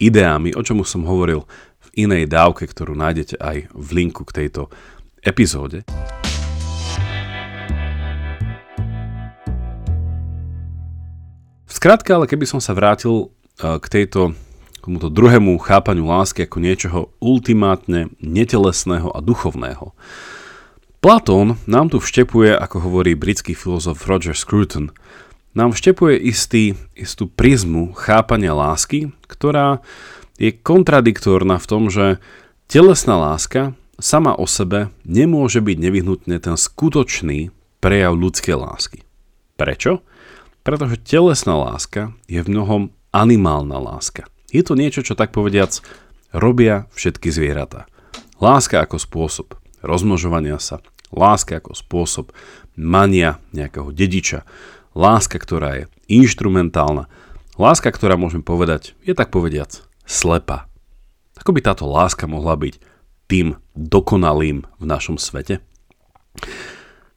ideami, 0.00 0.56
o 0.56 0.64
čom 0.64 0.80
som 0.88 1.04
hovoril 1.04 1.44
v 1.92 2.08
inej 2.08 2.24
dávke, 2.24 2.64
ktorú 2.64 2.96
nájdete 2.96 3.36
aj 3.36 3.68
v 3.68 3.88
linku 3.92 4.24
k 4.24 4.48
tejto 4.48 4.72
epizóde. 5.20 5.84
V 11.82 11.90
skratke, 11.90 12.14
ale 12.14 12.30
keby 12.30 12.46
som 12.46 12.62
sa 12.62 12.78
vrátil 12.78 13.34
e, 13.58 13.74
k 13.82 13.86
tejto 13.90 14.38
k 14.78 14.84
tomuto 14.86 15.10
druhému 15.10 15.58
chápaniu 15.58 16.06
lásky 16.06 16.46
ako 16.46 16.62
niečoho 16.62 17.00
ultimátne 17.18 18.06
netelesného 18.22 19.10
a 19.10 19.18
duchovného. 19.18 19.90
Platón 21.02 21.58
nám 21.66 21.90
tu 21.90 21.98
vštepuje, 21.98 22.54
ako 22.54 22.86
hovorí 22.86 23.18
britský 23.18 23.58
filozof 23.58 24.06
Roger 24.06 24.38
Scruton, 24.38 24.94
nám 25.58 25.74
vštepuje 25.74 26.22
istý, 26.22 26.78
istú 26.94 27.26
prizmu 27.26 27.98
chápania 27.98 28.54
lásky, 28.54 29.10
ktorá 29.26 29.82
je 30.38 30.54
kontradiktorná 30.54 31.58
v 31.58 31.66
tom, 31.66 31.90
že 31.90 32.22
telesná 32.70 33.18
láska 33.18 33.74
sama 33.98 34.38
o 34.38 34.46
sebe 34.46 34.94
nemôže 35.02 35.58
byť 35.58 35.76
nevyhnutne 35.82 36.38
ten 36.38 36.54
skutočný 36.54 37.50
prejav 37.82 38.14
ľudskej 38.14 38.54
lásky. 38.54 39.02
Prečo? 39.58 40.06
Pretože 40.62 41.02
telesná 41.02 41.58
láska 41.58 42.14
je 42.30 42.38
v 42.38 42.50
mnohom 42.50 42.82
animálna 43.10 43.82
láska. 43.82 44.30
Je 44.54 44.62
to 44.62 44.78
niečo, 44.78 45.02
čo 45.02 45.18
tak 45.18 45.34
povediac 45.34 45.82
robia 46.32 46.86
všetky 46.94 47.28
zvieratá. 47.28 47.90
Láska 48.38 48.82
ako 48.82 48.96
spôsob 48.98 49.48
rozmnožovania 49.82 50.56
sa, 50.62 50.80
láska 51.10 51.58
ako 51.58 51.74
spôsob 51.74 52.26
mania 52.78 53.42
nejakého 53.52 53.90
dediča, 53.92 54.46
láska, 54.94 55.36
ktorá 55.36 55.82
je 55.82 55.84
inštrumentálna, 56.08 57.10
láska, 57.58 57.90
ktorá 57.92 58.16
môžeme 58.16 58.46
povedať, 58.46 58.96
je 59.04 59.12
tak 59.12 59.34
povediac 59.34 59.82
slepa. 60.06 60.70
Ako 61.36 61.52
by 61.52 61.60
táto 61.64 61.84
láska 61.90 62.30
mohla 62.30 62.54
byť 62.54 62.78
tým 63.26 63.58
dokonalým 63.74 64.64
v 64.78 64.84
našom 64.84 65.18
svete? 65.18 65.58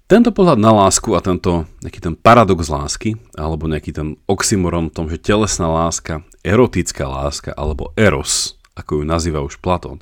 Tento 0.06 0.30
pohľad 0.30 0.62
na 0.62 0.70
lásku 0.70 1.18
a 1.18 1.20
tento 1.26 1.66
nejaký 1.82 1.98
ten 1.98 2.14
paradox 2.14 2.70
lásky, 2.70 3.18
alebo 3.34 3.66
nejaký 3.66 3.90
ten 3.90 4.22
oxymoron 4.30 4.94
v 4.94 4.94
tom, 4.94 5.06
že 5.10 5.18
telesná 5.18 5.66
láska, 5.66 6.22
erotická 6.46 7.10
láska, 7.10 7.50
alebo 7.58 7.90
eros, 7.98 8.54
ako 8.78 9.02
ju 9.02 9.04
nazýva 9.04 9.42
už 9.42 9.58
Platón, 9.66 9.98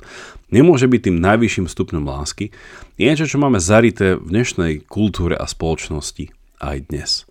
nemôže 0.52 0.84
byť 0.84 1.08
tým 1.08 1.16
najvyšším 1.24 1.72
stupňom 1.72 2.04
lásky, 2.04 2.52
je 3.00 3.04
niečo, 3.08 3.24
čo 3.24 3.40
máme 3.40 3.56
zarité 3.56 4.20
v 4.20 4.28
dnešnej 4.28 4.84
kultúre 4.84 5.40
a 5.40 5.48
spoločnosti 5.48 6.28
aj 6.60 6.76
dnes. 6.92 7.24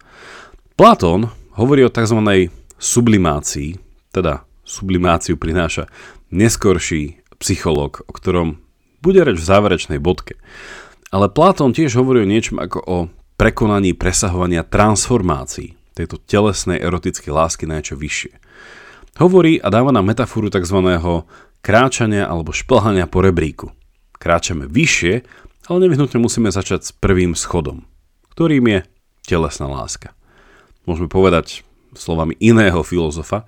Platón 0.74 1.30
hovorí 1.54 1.86
o 1.86 1.94
tzv. 1.94 2.50
sublimácii, 2.82 3.78
teda 4.10 4.50
sublimáciu 4.66 5.38
prináša 5.38 5.94
neskorší 6.34 7.22
psychológ, 7.38 8.02
o 8.10 8.12
ktorom 8.18 8.58
bude 9.06 9.22
reč 9.22 9.38
v 9.38 9.46
záverečnej 9.46 10.02
bodke. 10.02 10.42
Ale 11.14 11.30
Platón 11.30 11.78
tiež 11.78 11.94
hovorí 12.02 12.26
o 12.26 12.32
niečom 12.32 12.58
ako 12.58 12.80
o 12.82 12.98
prekonaní 13.38 13.94
presahovania 13.94 14.66
transformácií 14.66 15.78
tejto 15.94 16.18
telesnej 16.18 16.82
erotickej 16.82 17.30
lásky 17.30 17.70
na 17.70 17.78
niečo 17.78 17.94
vyššie. 17.94 18.34
Hovorí 19.22 19.62
a 19.62 19.70
dáva 19.70 19.94
nám 19.94 20.10
metaforu 20.10 20.50
tzv. 20.50 20.74
kráčania 21.62 22.26
alebo 22.26 22.50
šplhania 22.50 23.06
po 23.06 23.22
rebríku. 23.22 23.70
Kráčame 24.18 24.66
vyššie, 24.66 25.22
ale 25.70 25.78
nevyhnutne 25.86 26.18
musíme 26.18 26.50
začať 26.50 26.82
s 26.82 26.92
prvým 26.98 27.38
schodom, 27.38 27.86
ktorým 28.34 28.66
je 28.74 28.80
telesná 29.22 29.70
láska. 29.70 30.18
Môžeme 30.90 31.14
povedať 31.14 31.62
slovami 31.94 32.34
iného 32.42 32.82
filozofa, 32.82 33.46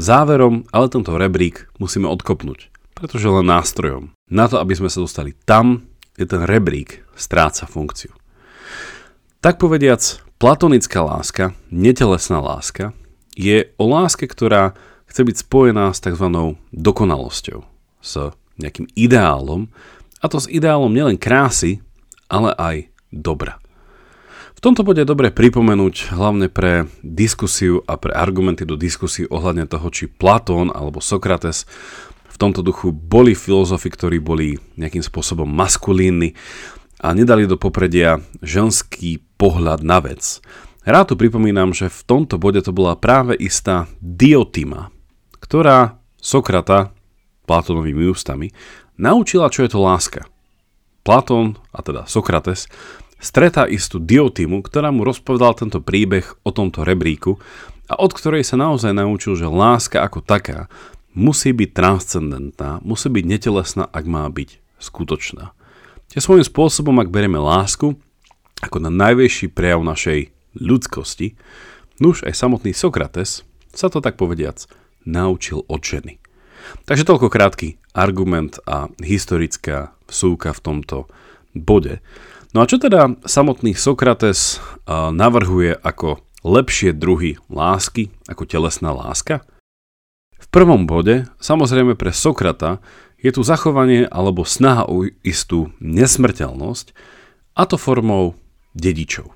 záverom 0.00 0.64
ale 0.72 0.88
tento 0.88 1.12
rebrík 1.12 1.68
musíme 1.76 2.08
odkopnúť, 2.08 2.72
pretože 2.96 3.28
len 3.28 3.44
nástrojom. 3.44 4.16
Na 4.32 4.48
to, 4.48 4.56
aby 4.56 4.72
sme 4.72 4.88
sa 4.88 5.04
dostali 5.04 5.36
tam, 5.44 5.91
je 6.16 6.26
ten 6.28 6.42
rebrík 6.44 7.04
stráca 7.16 7.64
funkciu. 7.64 8.12
Tak 9.42 9.58
povediac, 9.58 10.22
platonická 10.38 11.02
láska, 11.02 11.56
netelesná 11.72 12.38
láska, 12.38 12.94
je 13.34 13.72
o 13.80 13.84
láske, 13.88 14.28
ktorá 14.28 14.76
chce 15.08 15.22
byť 15.24 15.36
spojená 15.42 15.90
s 15.90 16.00
tzv. 16.04 16.56
dokonalosťou, 16.72 17.64
s 18.00 18.12
nejakým 18.60 18.86
ideálom, 18.94 19.72
a 20.22 20.30
to 20.30 20.38
s 20.38 20.46
ideálom 20.46 20.94
nielen 20.94 21.18
krásy, 21.18 21.82
ale 22.30 22.54
aj 22.54 22.76
dobra. 23.10 23.58
V 24.54 24.60
tomto 24.62 24.86
bode 24.86 25.02
je 25.02 25.10
dobre 25.10 25.34
pripomenúť 25.34 26.14
hlavne 26.14 26.46
pre 26.46 26.86
diskusiu 27.02 27.82
a 27.90 27.98
pre 27.98 28.14
argumenty 28.14 28.62
do 28.62 28.78
diskusie 28.78 29.26
ohľadne 29.26 29.66
toho, 29.66 29.90
či 29.90 30.06
Platón 30.06 30.70
alebo 30.70 31.02
Sokrates 31.02 31.66
v 32.32 32.36
tomto 32.40 32.64
duchu 32.64 32.88
boli 32.96 33.36
filozofi, 33.36 33.92
ktorí 33.92 34.16
boli 34.16 34.56
nejakým 34.80 35.04
spôsobom 35.04 35.44
maskulínni 35.44 36.32
a 37.04 37.12
nedali 37.12 37.44
do 37.44 37.60
popredia 37.60 38.24
ženský 38.40 39.20
pohľad 39.36 39.84
na 39.84 40.00
vec. 40.00 40.40
Rád 40.82 41.12
tu 41.12 41.14
pripomínam, 41.20 41.76
že 41.76 41.92
v 41.92 42.00
tomto 42.08 42.40
bode 42.40 42.64
to 42.64 42.72
bola 42.72 42.96
práve 42.96 43.36
istá 43.36 43.86
diotima, 44.00 44.90
ktorá 45.38 46.00
Sokrata 46.16 46.94
Platónovými 47.46 48.08
ústami 48.08 48.50
naučila, 48.96 49.50
čo 49.50 49.66
je 49.66 49.70
to 49.74 49.82
láska. 49.82 50.26
Platón, 51.02 51.58
a 51.74 51.82
teda 51.82 52.06
Sokrates, 52.06 52.70
stretá 53.18 53.66
istú 53.66 53.98
diotimu, 53.98 54.62
ktorá 54.62 54.90
mu 54.94 55.06
rozpovedal 55.06 55.54
tento 55.58 55.82
príbeh 55.82 56.26
o 56.46 56.50
tomto 56.54 56.86
rebríku 56.86 57.38
a 57.90 57.98
od 57.98 58.14
ktorej 58.14 58.46
sa 58.46 58.58
naozaj 58.58 58.94
naučil, 58.94 59.34
že 59.34 59.50
láska 59.50 60.02
ako 60.02 60.22
taká 60.22 60.70
musí 61.12 61.52
byť 61.52 61.70
transcendentná, 61.76 62.80
musí 62.80 63.08
byť 63.12 63.24
netelesná, 63.24 63.84
ak 63.88 64.04
má 64.08 64.24
byť 64.28 64.60
skutočná. 64.80 65.52
Čiže 66.12 66.24
svojím 66.24 66.46
spôsobom, 66.48 66.96
ak 67.00 67.12
berieme 67.12 67.40
lásku 67.40 67.96
ako 68.60 68.76
na 68.78 68.90
najväčší 68.92 69.52
prejav 69.52 69.82
našej 69.82 70.32
ľudskosti, 70.56 71.34
nuž 71.98 72.22
aj 72.24 72.36
samotný 72.36 72.76
Sokrates 72.76 73.44
sa 73.72 73.88
to 73.88 74.04
tak 74.04 74.20
povediac 74.20 74.68
naučil 75.02 75.64
od 75.66 75.80
ženy. 75.82 76.20
Takže 76.86 77.08
toľko 77.08 77.26
krátky 77.26 77.80
argument 77.96 78.60
a 78.68 78.86
historická 79.02 79.96
vsúka 80.06 80.54
v 80.54 80.62
tomto 80.62 81.10
bode. 81.56 81.98
No 82.52 82.62
a 82.62 82.68
čo 82.68 82.76
teda 82.76 83.16
samotný 83.24 83.74
Sokrates 83.74 84.62
navrhuje 84.88 85.74
ako 85.80 86.20
lepšie 86.44 86.92
druhy 86.92 87.40
lásky, 87.48 88.12
ako 88.28 88.44
telesná 88.46 88.92
láska? 88.92 89.42
Prvom 90.50 90.88
bode, 90.88 91.28
samozrejme 91.38 91.94
pre 91.94 92.10
Sokrata, 92.10 92.82
je 93.22 93.30
tu 93.30 93.46
zachovanie 93.46 94.08
alebo 94.10 94.42
snaha 94.42 94.88
o 94.90 95.06
istú 95.22 95.70
nesmrteľnosť, 95.78 96.90
a 97.52 97.62
to 97.68 97.76
formou 97.76 98.34
dedičov. 98.72 99.30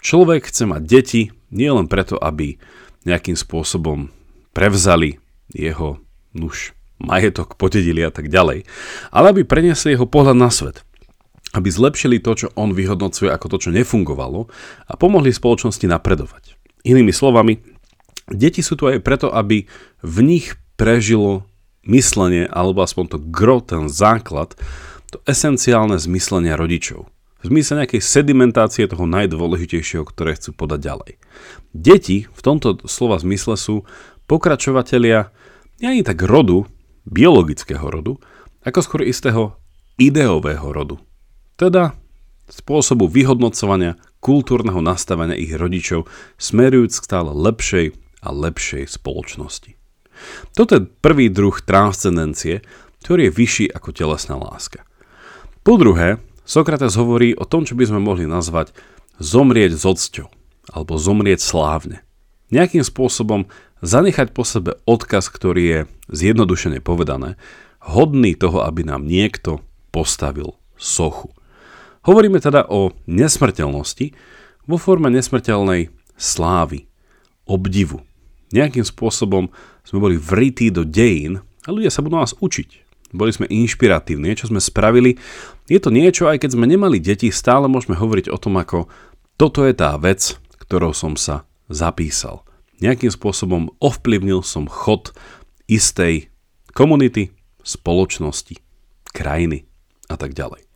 Človek 0.00 0.48
chce 0.48 0.64
mať 0.64 0.82
deti 0.82 1.22
nielen 1.52 1.86
preto, 1.86 2.16
aby 2.16 2.56
nejakým 3.04 3.36
spôsobom 3.36 4.10
prevzali 4.56 5.20
jeho 5.52 6.00
nuž, 6.32 6.72
majetok, 6.98 7.54
potedili 7.60 8.02
a 8.02 8.10
tak 8.10 8.32
ďalej, 8.32 8.64
ale 9.12 9.26
aby 9.30 9.42
preniesli 9.44 9.94
jeho 9.94 10.08
pohľad 10.08 10.36
na 10.36 10.48
svet. 10.48 10.82
Aby 11.54 11.70
zlepšili 11.70 12.18
to, 12.20 12.32
čo 12.34 12.46
on 12.58 12.74
vyhodnocuje 12.74 13.30
ako 13.30 13.46
to, 13.56 13.68
čo 13.68 13.70
nefungovalo 13.70 14.50
a 14.88 14.92
pomohli 14.98 15.30
spoločnosti 15.30 15.86
napredovať. 15.86 16.58
Inými 16.82 17.14
slovami, 17.14 17.75
Deti 18.26 18.60
sú 18.60 18.74
tu 18.74 18.90
aj 18.90 19.02
preto, 19.06 19.30
aby 19.30 19.70
v 20.02 20.18
nich 20.26 20.58
prežilo 20.74 21.46
myslenie, 21.86 22.50
alebo 22.50 22.82
aspoň 22.82 23.04
to 23.06 23.18
gro, 23.30 23.62
ten 23.62 23.86
základ, 23.86 24.58
to 25.14 25.22
esenciálne 25.24 25.94
zmyslenia 25.96 26.58
rodičov. 26.58 27.06
V 27.40 27.54
zmysle 27.54 27.86
nejakej 27.86 28.02
sedimentácie 28.02 28.90
toho 28.90 29.06
najdôležitejšieho, 29.06 30.02
ktoré 30.02 30.34
chcú 30.34 30.58
podať 30.58 30.80
ďalej. 30.82 31.12
Deti 31.70 32.26
v 32.26 32.40
tomto 32.42 32.82
slova 32.90 33.22
zmysle 33.22 33.54
sú 33.54 33.86
pokračovatelia 34.26 35.30
nie 35.78 36.00
ani 36.00 36.02
tak 36.02 36.24
rodu, 36.26 36.66
biologického 37.06 37.86
rodu, 37.86 38.18
ako 38.66 38.78
skôr 38.82 39.06
istého 39.06 39.54
ideového 39.94 40.66
rodu. 40.74 40.98
Teda 41.54 41.94
spôsobu 42.50 43.06
vyhodnocovania 43.06 43.94
kultúrneho 44.18 44.82
nastavenia 44.82 45.38
ich 45.38 45.54
rodičov 45.54 46.10
smerujúc 46.42 46.98
k 46.98 47.06
stále 47.06 47.30
lepšej 47.30 48.05
a 48.22 48.32
lepšej 48.32 49.00
spoločnosti. 49.00 49.76
Toto 50.56 50.80
je 50.80 50.88
prvý 50.88 51.28
druh 51.28 51.54
transcendencie, 51.60 52.64
ktorý 53.04 53.28
je 53.28 53.36
vyšší 53.36 53.66
ako 53.76 53.92
telesná 53.92 54.40
láska. 54.40 54.82
Po 55.60 55.76
druhé, 55.76 56.22
Sokrates 56.46 56.94
hovorí 56.94 57.34
o 57.34 57.42
tom, 57.42 57.66
čo 57.66 57.74
by 57.74 57.90
sme 57.90 58.00
mohli 58.00 58.24
nazvať 58.24 58.70
zomrieť 59.18 59.74
s 59.74 59.82
odsťou, 59.82 60.28
alebo 60.72 60.94
zomrieť 60.94 61.42
slávne. 61.42 62.06
Nejakým 62.54 62.86
spôsobom 62.86 63.50
zanechať 63.82 64.30
po 64.30 64.46
sebe 64.46 64.78
odkaz, 64.86 65.26
ktorý 65.28 65.62
je 65.66 65.80
zjednodušene 66.14 66.78
povedané, 66.78 67.34
hodný 67.82 68.38
toho, 68.38 68.62
aby 68.62 68.86
nám 68.86 69.04
niekto 69.04 69.62
postavil 69.90 70.54
sochu. 70.78 71.34
Hovoríme 72.06 72.38
teda 72.38 72.70
o 72.70 72.94
nesmrteľnosti 73.10 74.14
vo 74.70 74.78
forme 74.78 75.10
nesmrteľnej 75.10 75.90
slávy, 76.14 76.85
obdivu. 77.46 78.02
Nejakým 78.50 78.86
spôsobom 78.86 79.50
sme 79.82 79.98
boli 79.98 80.16
vrití 80.18 80.70
do 80.70 80.86
dejín 80.86 81.42
a 81.66 81.68
ľudia 81.70 81.90
sa 81.90 82.02
budú 82.02 82.18
nás 82.18 82.34
učiť. 82.38 82.86
Boli 83.14 83.30
sme 83.30 83.46
inšpiratívni, 83.46 84.34
niečo 84.34 84.50
sme 84.50 84.58
spravili. 84.58 85.18
Je 85.70 85.78
to 85.78 85.94
niečo, 85.94 86.26
aj 86.26 86.42
keď 86.42 86.58
sme 86.58 86.66
nemali 86.66 86.98
deti, 86.98 87.30
stále 87.30 87.70
môžeme 87.70 87.94
hovoriť 87.94 88.30
o 88.30 88.38
tom, 88.38 88.58
ako 88.58 88.90
toto 89.38 89.62
je 89.62 89.74
tá 89.74 89.94
vec, 89.98 90.38
ktorou 90.66 90.90
som 90.90 91.14
sa 91.14 91.46
zapísal. 91.70 92.42
Nejakým 92.82 93.08
spôsobom 93.08 93.72
ovplyvnil 93.80 94.44
som 94.44 94.68
chod 94.68 95.14
istej 95.70 96.28
komunity, 96.76 97.32
spoločnosti, 97.64 98.58
krajiny 99.10 99.64
a 100.12 100.14
tak 100.20 100.36
ďalej. 100.36 100.66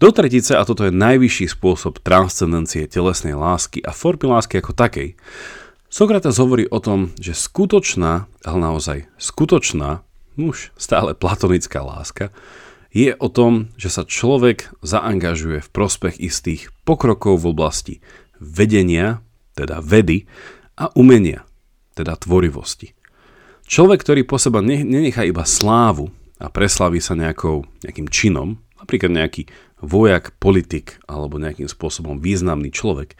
Do 0.00 0.10
tretice, 0.10 0.56
a 0.56 0.64
toto 0.64 0.88
je 0.88 0.94
najvyšší 0.94 1.60
spôsob 1.60 2.00
transcendencie 2.00 2.88
telesnej 2.88 3.36
lásky 3.36 3.84
a 3.84 3.92
formy 3.92 4.32
lásky 4.32 4.58
ako 4.58 4.72
takej, 4.72 5.14
Sokrates 5.90 6.38
hovorí 6.38 6.70
o 6.70 6.78
tom, 6.78 7.10
že 7.18 7.34
skutočná, 7.34 8.30
ale 8.46 8.58
naozaj 8.62 9.10
skutočná, 9.18 10.06
už 10.38 10.70
stále 10.78 11.18
platonická 11.18 11.82
láska, 11.82 12.30
je 12.94 13.10
o 13.18 13.26
tom, 13.26 13.74
že 13.74 13.90
sa 13.90 14.06
človek 14.06 14.70
zaangažuje 14.86 15.58
v 15.58 15.72
prospech 15.74 16.22
istých 16.22 16.70
pokrokov 16.86 17.42
v 17.42 17.50
oblasti 17.50 17.94
vedenia, 18.38 19.18
teda 19.58 19.82
vedy, 19.82 20.30
a 20.78 20.94
umenia, 20.94 21.42
teda 21.98 22.14
tvorivosti. 22.14 22.94
Človek, 23.66 24.06
ktorý 24.06 24.22
po 24.22 24.38
seba 24.38 24.62
nenechá 24.62 25.26
iba 25.26 25.42
slávu 25.42 26.14
a 26.38 26.46
preslaví 26.54 27.02
sa 27.02 27.18
nejakou, 27.18 27.66
nejakým 27.82 28.06
činom, 28.06 28.62
napríklad 28.78 29.10
nejaký 29.10 29.50
vojak, 29.82 30.38
politik 30.38 31.02
alebo 31.10 31.42
nejakým 31.42 31.66
spôsobom 31.66 32.22
významný 32.22 32.70
človek, 32.70 33.18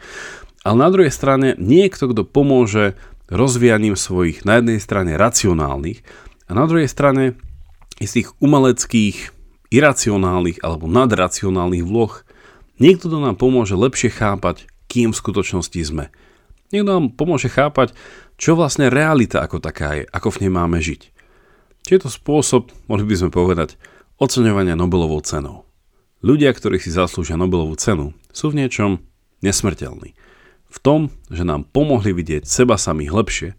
ale 0.61 0.75
na 0.77 0.89
druhej 0.93 1.13
strane 1.13 1.57
niekto, 1.57 2.09
kto 2.09 2.21
pomôže 2.25 2.93
rozvíjaním 3.31 3.95
svojich 3.97 4.43
na 4.43 4.59
jednej 4.59 4.77
strane 4.77 5.17
racionálnych 5.17 6.03
a 6.45 6.51
na 6.53 6.67
druhej 6.67 6.91
strane 6.91 7.39
istých 7.97 8.35
umeleckých, 8.43 9.31
iracionálnych 9.71 10.59
alebo 10.61 10.85
nadracionálnych 10.91 11.85
vloh. 11.87 12.13
Niekto, 12.81 13.07
kto 13.07 13.17
nám 13.23 13.39
pomôže 13.39 13.77
lepšie 13.77 14.11
chápať, 14.11 14.67
kým 14.91 15.15
v 15.15 15.19
skutočnosti 15.21 15.79
sme. 15.79 16.05
Niekto 16.75 16.89
nám 16.91 17.05
pomôže 17.15 17.47
chápať, 17.47 17.95
čo 18.35 18.57
vlastne 18.59 18.91
realita 18.91 19.39
ako 19.39 19.63
taká 19.63 20.01
je, 20.01 20.03
ako 20.11 20.27
v 20.33 20.39
nej 20.45 20.51
máme 20.51 20.77
žiť. 20.83 21.01
Či 21.87 21.91
je 21.97 22.01
to 22.03 22.09
spôsob, 22.11 22.73
mohli 22.91 23.07
by 23.07 23.15
sme 23.15 23.29
povedať, 23.31 23.79
oceňovania 24.19 24.75
Nobelovou 24.75 25.23
cenou. 25.23 25.65
Ľudia, 26.21 26.53
ktorí 26.53 26.77
si 26.77 26.93
zaslúžia 26.93 27.39
Nobelovú 27.39 27.73
cenu, 27.79 28.13
sú 28.29 28.53
v 28.53 28.61
niečom 28.61 29.01
nesmrteľní. 29.41 30.13
V 30.71 30.77
tom, 30.79 31.11
že 31.27 31.43
nám 31.43 31.67
pomohli 31.67 32.15
vidieť 32.15 32.47
seba 32.47 32.79
samých 32.79 33.11
lepšie, 33.11 33.49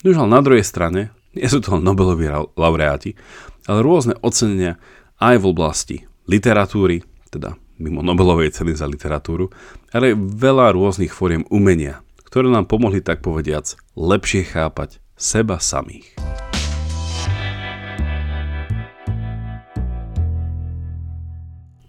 už 0.00 0.16
ale 0.16 0.32
na 0.32 0.40
druhej 0.40 0.64
strane 0.64 1.12
nie 1.36 1.44
sú 1.44 1.60
to 1.60 1.76
Nobeloví 1.76 2.24
laureáti, 2.56 3.20
ale 3.68 3.84
rôzne 3.84 4.16
ocenenia 4.24 4.80
aj 5.20 5.44
v 5.44 5.48
oblasti 5.48 5.96
literatúry, 6.24 7.04
teda 7.28 7.60
mimo 7.76 8.00
Nobelovej 8.00 8.56
ceny 8.56 8.80
za 8.80 8.88
literatúru, 8.88 9.52
ale 9.92 10.16
veľa 10.16 10.72
rôznych 10.72 11.12
fóriem 11.12 11.44
umenia, 11.52 12.00
ktoré 12.24 12.48
nám 12.48 12.64
pomohli 12.64 13.04
tak 13.04 13.20
povediac 13.20 13.76
lepšie 13.92 14.48
chápať 14.48 15.04
seba 15.20 15.60
samých. 15.60 16.16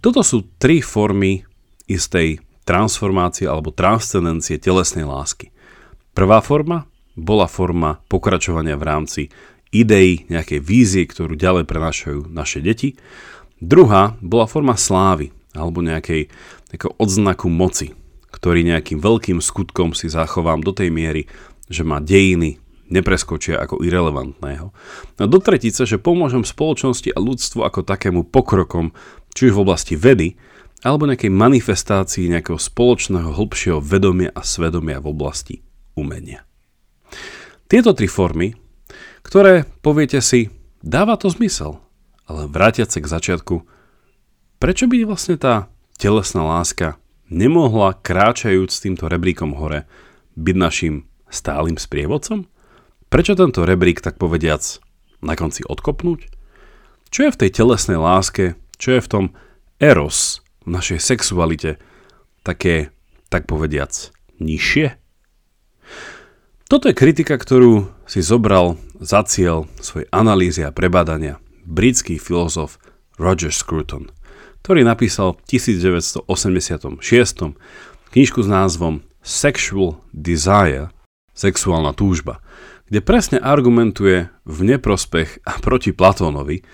Toto 0.04 0.22
sú 0.22 0.46
tri 0.62 0.86
formy 0.86 1.42
istej 1.90 2.45
transformácie 2.66 3.46
alebo 3.46 3.70
transcendencie 3.72 4.58
telesnej 4.58 5.06
lásky. 5.06 5.54
Prvá 6.18 6.42
forma 6.42 6.90
bola 7.16 7.48
forma 7.48 8.04
pokračovania 8.12 8.76
v 8.76 8.84
rámci 8.84 9.22
idei, 9.72 10.28
nejakej 10.28 10.60
vízie, 10.60 11.04
ktorú 11.08 11.38
ďalej 11.38 11.64
prenášajú 11.68 12.32
naše 12.32 12.60
deti. 12.60 13.00
Druhá 13.62 14.20
bola 14.20 14.50
forma 14.50 14.76
slávy 14.76 15.32
alebo 15.56 15.80
nejakej, 15.80 16.28
odznaku 17.00 17.48
moci, 17.48 17.96
ktorý 18.36 18.68
nejakým 18.68 19.00
veľkým 19.00 19.40
skutkom 19.40 19.96
si 19.96 20.12
zachovám 20.12 20.60
do 20.60 20.76
tej 20.76 20.92
miery, 20.92 21.32
že 21.72 21.88
má 21.88 22.04
dejiny 22.04 22.60
nepreskočia 22.92 23.58
ako 23.58 23.82
irrelevantného. 23.82 24.70
A 25.18 25.26
do 25.26 25.40
tretice, 25.42 25.88
že 25.88 25.98
pomôžem 25.98 26.46
spoločnosti 26.46 27.10
a 27.16 27.20
ľudstvu 27.24 27.66
ako 27.66 27.82
takému 27.82 28.28
pokrokom, 28.28 28.94
či 29.34 29.50
už 29.50 29.58
v 29.58 29.64
oblasti 29.66 29.96
vedy, 29.98 30.38
alebo 30.86 31.10
nejakej 31.10 31.34
manifestácii 31.34 32.30
nejakého 32.30 32.62
spoločného 32.62 33.34
hĺbšieho 33.34 33.82
vedomia 33.82 34.30
a 34.38 34.46
svedomia 34.46 35.02
v 35.02 35.10
oblasti 35.10 35.66
umenia. 35.98 36.46
Tieto 37.66 37.98
tri 37.98 38.06
formy, 38.06 38.54
ktoré 39.26 39.66
poviete 39.82 40.22
si, 40.22 40.54
dáva 40.86 41.18
to 41.18 41.34
zmysel, 41.34 41.82
ale 42.30 42.46
vrátiať 42.46 42.94
sa 42.94 43.00
k 43.02 43.10
začiatku, 43.10 43.66
prečo 44.62 44.86
by 44.86 45.10
vlastne 45.10 45.42
tá 45.42 45.74
telesná 45.98 46.46
láska 46.46 47.02
nemohla 47.34 47.98
kráčajúc 47.98 48.70
týmto 48.70 49.10
rebríkom 49.10 49.58
hore 49.58 49.90
byť 50.38 50.56
našim 50.56 51.10
stálym 51.26 51.82
sprievodcom? 51.82 52.46
Prečo 53.10 53.34
tento 53.34 53.66
rebrík, 53.66 54.06
tak 54.06 54.22
povediac, 54.22 54.62
na 55.26 55.34
konci 55.34 55.66
odkopnúť? 55.66 56.30
Čo 57.10 57.20
je 57.26 57.34
v 57.34 57.40
tej 57.42 57.50
telesnej 57.50 57.98
láske, 57.98 58.54
čo 58.78 59.00
je 59.00 59.02
v 59.02 59.10
tom 59.10 59.26
eros, 59.82 60.45
v 60.66 60.70
našej 60.74 61.00
sexualite, 61.00 61.78
také, 62.42 62.92
tak 63.30 63.46
povediac, 63.46 64.12
nižšie? 64.42 64.98
Toto 66.66 66.90
je 66.90 66.98
kritika, 66.98 67.38
ktorú 67.38 67.94
si 68.10 68.26
zobral 68.26 68.82
za 68.98 69.22
cieľ 69.24 69.70
svojej 69.78 70.10
analýzy 70.10 70.66
a 70.66 70.74
prebádania 70.74 71.38
britský 71.64 72.18
filozof 72.18 72.82
Roger 73.22 73.54
Scruton– 73.54 74.10
ktorý 74.66 74.82
napísal 74.82 75.38
v 75.38 75.62
1986 75.62 76.26
knižku 78.10 78.40
s 78.42 78.50
názvom 78.50 79.06
Sexual 79.22 80.02
Desire, 80.10 80.90
sexuálna 81.38 81.94
túžba, 81.94 82.42
kde 82.90 83.06
presne 83.06 83.38
argumentuje 83.38 84.34
v 84.42 84.58
neprospech 84.66 85.46
a 85.46 85.62
proti 85.62 85.94
Platónovi 85.94 86.66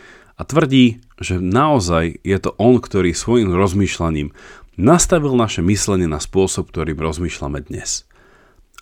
a 0.41 0.43
tvrdí, 0.43 1.05
že 1.21 1.37
naozaj 1.37 2.25
je 2.25 2.37
to 2.41 2.57
on, 2.57 2.81
ktorý 2.81 3.13
svojim 3.13 3.53
rozmýšľaním 3.53 4.33
nastavil 4.81 5.37
naše 5.37 5.61
myslenie 5.61 6.09
na 6.09 6.17
spôsob, 6.17 6.73
ktorým 6.73 6.97
rozmýšľame 6.97 7.61
dnes. 7.61 8.09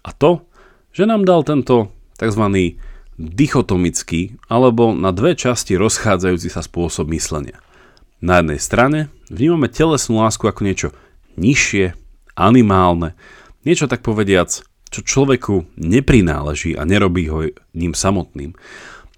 A 0.07 0.15
to, 0.15 0.47
že 0.95 1.03
nám 1.03 1.27
dal 1.27 1.43
tento 1.43 1.91
tzv. 2.15 2.79
dichotomický 3.19 4.39
alebo 4.47 4.95
na 4.95 5.11
dve 5.11 5.35
časti 5.35 5.75
rozchádzajúci 5.75 6.47
sa 6.47 6.63
spôsob 6.63 7.11
myslenia– 7.11 7.59
na 8.19 8.43
jednej 8.43 8.59
strane 8.59 8.99
vnímame 9.31 9.71
telesnú 9.71 10.19
lásku 10.19 10.43
ako 10.43 10.61
niečo 10.67 10.89
nižšie, 11.39 11.95
animálne, 12.35 13.15
niečo 13.63 13.87
tak 13.87 14.03
povediac, 14.03 14.59
čo 14.91 14.99
človeku 14.99 15.71
neprináleží 15.79 16.75
a 16.75 16.83
nerobí 16.83 17.31
ho 17.31 17.47
ním 17.71 17.95
samotným. 17.95 18.59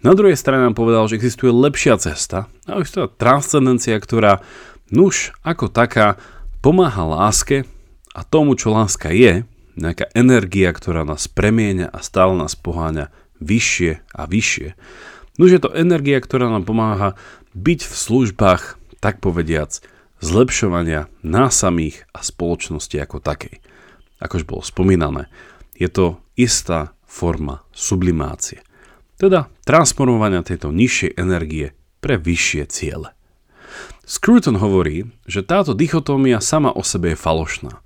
Na 0.02 0.18
druhej 0.18 0.34
strane 0.34 0.66
nám 0.66 0.78
povedal, 0.78 1.06
že 1.06 1.22
existuje 1.22 1.54
lepšia 1.54 2.02
cesta 2.02 2.50
a 2.66 2.82
existuje 2.82 3.06
transcendencia, 3.22 3.94
ktorá 4.02 4.42
nuž 4.90 5.30
ako 5.46 5.70
taká 5.70 6.18
pomáha 6.66 7.06
láske 7.06 7.70
a 8.18 8.26
tomu, 8.26 8.58
čo 8.58 8.74
láska 8.74 9.14
je, 9.14 9.46
nejaká 9.78 10.10
energia, 10.18 10.74
ktorá 10.74 11.06
nás 11.06 11.30
premieňa 11.30 11.94
a 11.94 12.00
stále 12.04 12.36
nás 12.36 12.58
poháňa 12.58 13.14
vyššie 13.40 14.02
a 14.14 14.22
vyššie. 14.26 14.76
Nuž 15.40 15.50
je 15.58 15.62
to 15.62 15.74
energia, 15.74 16.20
ktorá 16.20 16.52
nám 16.52 16.68
pomáha 16.68 17.16
byť 17.56 17.80
v 17.88 17.94
službách 17.94 18.64
tak 19.02 19.18
povediac, 19.24 19.82
zlepšovania 20.22 21.10
nás 21.26 21.58
samých 21.58 22.06
a 22.14 22.22
spoločnosti 22.22 22.94
ako 23.02 23.18
takej. 23.24 23.58
Ako 24.22 24.42
už 24.42 24.46
bolo 24.46 24.62
spomínané, 24.62 25.30
je 25.74 25.90
to 25.90 26.22
istá 26.38 26.94
forma 27.10 27.66
sublimácie, 27.74 28.62
teda 29.22 29.54
transformovania 29.62 30.42
tejto 30.42 30.74
nižšej 30.74 31.22
energie 31.22 31.78
pre 32.02 32.18
vyššie 32.18 32.66
ciele. 32.74 33.14
Scruton 34.02 34.58
hovorí, 34.58 35.14
že 35.30 35.46
táto 35.46 35.78
dichotómia 35.78 36.42
sama 36.42 36.74
o 36.74 36.82
sebe 36.82 37.14
je 37.14 37.22
falošná, 37.22 37.86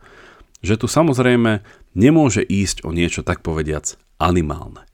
že 0.63 0.80
tu 0.80 0.88
samozrejme 0.88 1.60
nemôže 1.91 2.39
ísť 2.39 2.88
o 2.88 2.95
niečo 2.95 3.19
tak 3.19 3.43
povediac 3.43 4.00
animálne. 4.15 4.88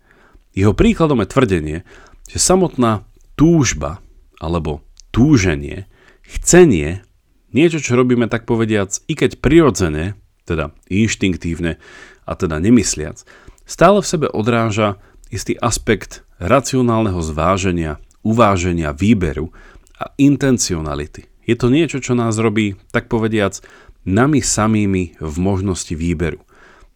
Jeho 0.57 0.73
príkladom 0.73 1.21
je 1.21 1.29
tvrdenie, 1.29 1.77
že 2.25 2.39
samotná 2.41 3.05
túžba 3.37 4.01
alebo 4.41 4.81
túženie 5.13 5.85
Chcenie, 6.31 7.03
niečo, 7.51 7.83
čo 7.83 7.99
robíme 7.99 8.31
tak 8.31 8.47
povediac, 8.47 8.95
i 9.11 9.13
keď 9.19 9.43
prirodzene, 9.43 10.15
teda 10.47 10.71
inštinktívne 10.87 11.75
a 12.23 12.31
teda 12.39 12.63
nemysliac, 12.63 13.27
stále 13.67 13.99
v 13.99 14.07
sebe 14.07 14.27
odráža 14.31 14.95
istý 15.31 15.55
aspekt 15.57 16.27
racionálneho 16.37 17.23
zváženia, 17.23 17.97
uváženia, 18.21 18.91
výberu 18.91 19.55
a 19.97 20.11
intencionality. 20.19 21.31
Je 21.47 21.55
to 21.57 21.73
niečo, 21.73 22.03
čo 22.03 22.13
nás 22.13 22.37
robí, 22.37 22.77
tak 22.93 23.09
povediac, 23.09 23.57
nami 24.05 24.43
samými 24.43 25.17
v 25.17 25.35
možnosti 25.41 25.95
výberu. 25.95 26.43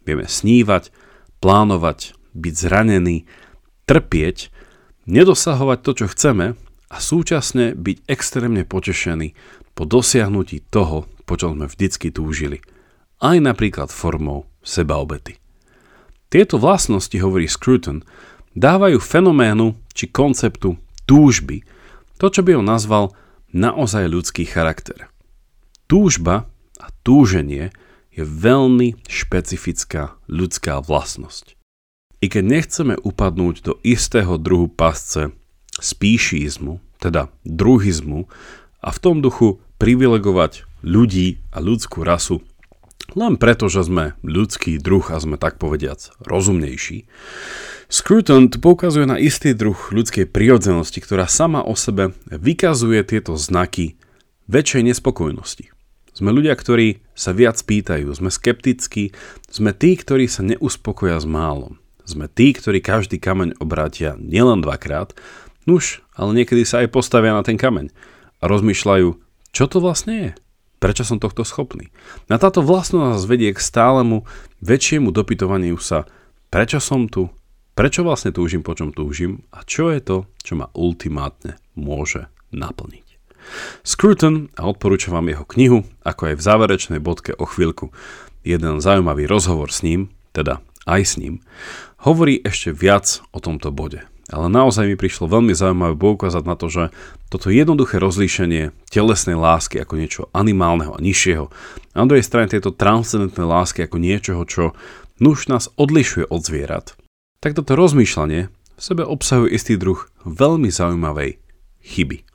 Vieme 0.06 0.30
snívať, 0.30 0.94
plánovať, 1.42 2.14
byť 2.38 2.54
zranený, 2.54 3.26
trpieť, 3.90 4.54
nedosahovať 5.10 5.80
to, 5.82 5.92
čo 6.04 6.06
chceme 6.12 6.46
a 6.92 6.98
súčasne 6.98 7.74
byť 7.74 7.98
extrémne 8.06 8.66
potešený 8.66 9.34
po 9.74 9.84
dosiahnutí 9.86 10.70
toho, 10.70 11.10
po 11.26 11.34
čom 11.38 11.58
sme 11.58 11.66
vždycky 11.70 12.14
túžili. 12.14 12.62
Aj 13.22 13.38
napríklad 13.40 13.90
formou 13.90 14.46
sebaobety. 14.62 15.45
Tieto 16.30 16.58
vlastnosti, 16.58 17.16
hovorí 17.22 17.46
Scruton, 17.46 18.02
dávajú 18.58 18.98
fenoménu 18.98 19.78
či 19.94 20.10
konceptu 20.10 20.80
túžby 21.06 21.64
to, 22.18 22.32
čo 22.32 22.42
by 22.42 22.58
on 22.58 22.68
nazval 22.68 23.12
naozaj 23.52 24.08
ľudský 24.08 24.48
charakter. 24.48 25.12
Túžba 25.86 26.50
a 26.80 26.88
túženie 27.04 27.72
je 28.16 28.24
veľmi 28.24 28.96
špecifická 29.12 30.16
ľudská 30.32 30.80
vlastnosť. 30.80 31.56
I 32.24 32.32
keď 32.32 32.44
nechceme 32.48 32.96
upadnúť 33.04 33.56
do 33.62 33.74
istého 33.84 34.40
druhu 34.40 34.72
pasce 34.72 35.36
spíšizmu, 35.78 36.80
teda 36.98 37.28
druhizmu, 37.44 38.26
a 38.86 38.90
v 38.94 39.02
tom 39.02 39.20
duchu 39.20 39.60
privilegovať 39.82 40.64
ľudí 40.86 41.42
a 41.52 41.60
ľudskú 41.60 42.06
rasu 42.06 42.46
len 43.14 43.38
preto, 43.38 43.70
že 43.70 43.86
sme 43.86 44.18
ľudský 44.26 44.82
druh 44.82 45.06
a 45.14 45.22
sme 45.22 45.38
tak 45.38 45.62
povediac 45.62 46.02
rozumnejší. 46.26 47.06
Scruton 47.86 48.50
tu 48.50 48.58
poukazuje 48.58 49.06
na 49.06 49.22
istý 49.22 49.54
druh 49.54 49.78
ľudskej 49.78 50.26
prirodzenosti, 50.26 50.98
ktorá 51.06 51.30
sama 51.30 51.62
o 51.62 51.78
sebe 51.78 52.18
vykazuje 52.26 53.06
tieto 53.06 53.38
znaky 53.38 54.02
väčšej 54.50 54.90
nespokojnosti. 54.90 55.70
Sme 56.16 56.32
ľudia, 56.32 56.56
ktorí 56.56 57.04
sa 57.12 57.36
viac 57.36 57.60
pýtajú, 57.60 58.08
sme 58.16 58.32
skeptickí, 58.32 59.12
sme 59.52 59.76
tí, 59.76 60.00
ktorí 60.00 60.32
sa 60.32 60.48
neuspokoja 60.48 61.20
s 61.20 61.28
málom. 61.28 61.78
Sme 62.08 62.32
tí, 62.32 62.56
ktorí 62.56 62.80
každý 62.80 63.20
kameň 63.20 63.60
obrátia 63.60 64.16
nielen 64.18 64.64
dvakrát, 64.64 65.12
nuž, 65.68 66.02
ale 66.16 66.32
niekedy 66.42 66.64
sa 66.64 66.82
aj 66.86 66.94
postavia 66.96 67.36
na 67.36 67.44
ten 67.44 67.60
kameň 67.60 67.92
a 68.40 68.44
rozmýšľajú, 68.48 69.08
čo 69.52 69.66
to 69.68 69.78
vlastne 69.84 70.14
je? 70.16 70.32
Prečo 70.80 71.08
som 71.08 71.18
tohto 71.18 71.48
schopný? 71.48 71.90
Na 72.28 72.36
táto 72.36 72.60
vlastnosť 72.60 73.06
nás 73.16 73.24
vedie 73.26 73.52
k 73.56 73.60
stálemu, 73.60 74.28
väčšiemu 74.60 75.10
dopytovaniu 75.10 75.80
sa, 75.80 76.06
prečo 76.52 76.84
som 76.84 77.08
tu, 77.08 77.32
prečo 77.74 78.04
vlastne 78.04 78.36
túžim, 78.36 78.62
po 78.62 78.76
čom 78.76 78.92
túžim 78.92 79.44
a 79.56 79.64
čo 79.64 79.92
je 79.92 80.00
to, 80.04 80.18
čo 80.44 80.60
ma 80.60 80.68
ultimátne 80.76 81.58
môže 81.76 82.28
naplniť. 82.52 83.06
Scruton 83.86 84.50
a 84.58 84.66
odporúčam 84.66 85.14
vám 85.14 85.30
jeho 85.30 85.46
knihu, 85.46 85.80
ako 86.02 86.34
aj 86.34 86.36
v 86.38 86.46
záverečnej 86.46 87.00
bodke 87.02 87.32
o 87.38 87.46
chvíľku. 87.46 87.94
Jeden 88.42 88.82
zaujímavý 88.82 89.30
rozhovor 89.30 89.70
s 89.70 89.86
ním, 89.86 90.10
teda 90.34 90.62
aj 90.86 91.02
s 91.02 91.14
ním, 91.18 91.42
hovorí 92.06 92.42
ešte 92.42 92.74
viac 92.74 93.22
o 93.34 93.42
tomto 93.42 93.70
bode. 93.70 94.06
Ale 94.34 94.50
naozaj 94.50 94.90
mi 94.90 94.98
prišlo 94.98 95.30
veľmi 95.30 95.54
zaujímavé 95.54 95.94
poukázať 95.94 96.44
na 96.50 96.56
to, 96.58 96.66
že 96.66 96.84
toto 97.30 97.54
jednoduché 97.54 98.02
rozlíšenie 98.02 98.74
telesnej 98.90 99.38
lásky 99.38 99.78
ako 99.78 99.94
niečo 100.02 100.22
animálneho 100.34 100.98
a 100.98 101.04
nižšieho 101.04 101.46
a 101.94 101.96
na 101.96 102.10
druhej 102.10 102.26
strane 102.26 102.50
tieto 102.50 102.74
transcendentné 102.74 103.46
lásky 103.46 103.86
ako 103.86 104.02
niečoho, 104.02 104.42
čo 104.50 104.64
nuž 105.22 105.46
nás 105.46 105.70
odlišuje 105.78 106.26
od 106.28 106.42
zvierat, 106.42 106.98
tak 107.38 107.54
toto 107.54 107.78
rozmýšľanie 107.78 108.50
v 108.50 108.82
sebe 108.82 109.06
obsahuje 109.06 109.54
istý 109.54 109.78
druh 109.78 110.10
veľmi 110.26 110.74
zaujímavej 110.74 111.38
chyby 111.86 112.26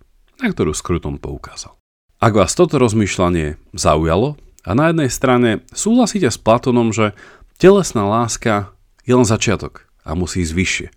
na 0.41 0.49
ktorú 0.49 0.73
Skruton 0.73 1.21
poukázal. 1.21 1.77
Ak 2.21 2.37
vás 2.37 2.53
toto 2.57 2.81
rozmýšľanie 2.81 3.61
zaujalo 3.73 4.37
a 4.65 4.71
na 4.77 4.93
jednej 4.93 5.09
strane 5.13 5.51
súhlasíte 5.73 6.29
s 6.29 6.41
Platonom, 6.41 6.93
že 6.93 7.17
telesná 7.57 8.05
láska 8.05 8.73
je 9.05 9.17
len 9.17 9.25
začiatok 9.25 9.89
a 10.05 10.17
musí 10.17 10.45
ísť 10.45 10.57
vyššie. 10.57 10.89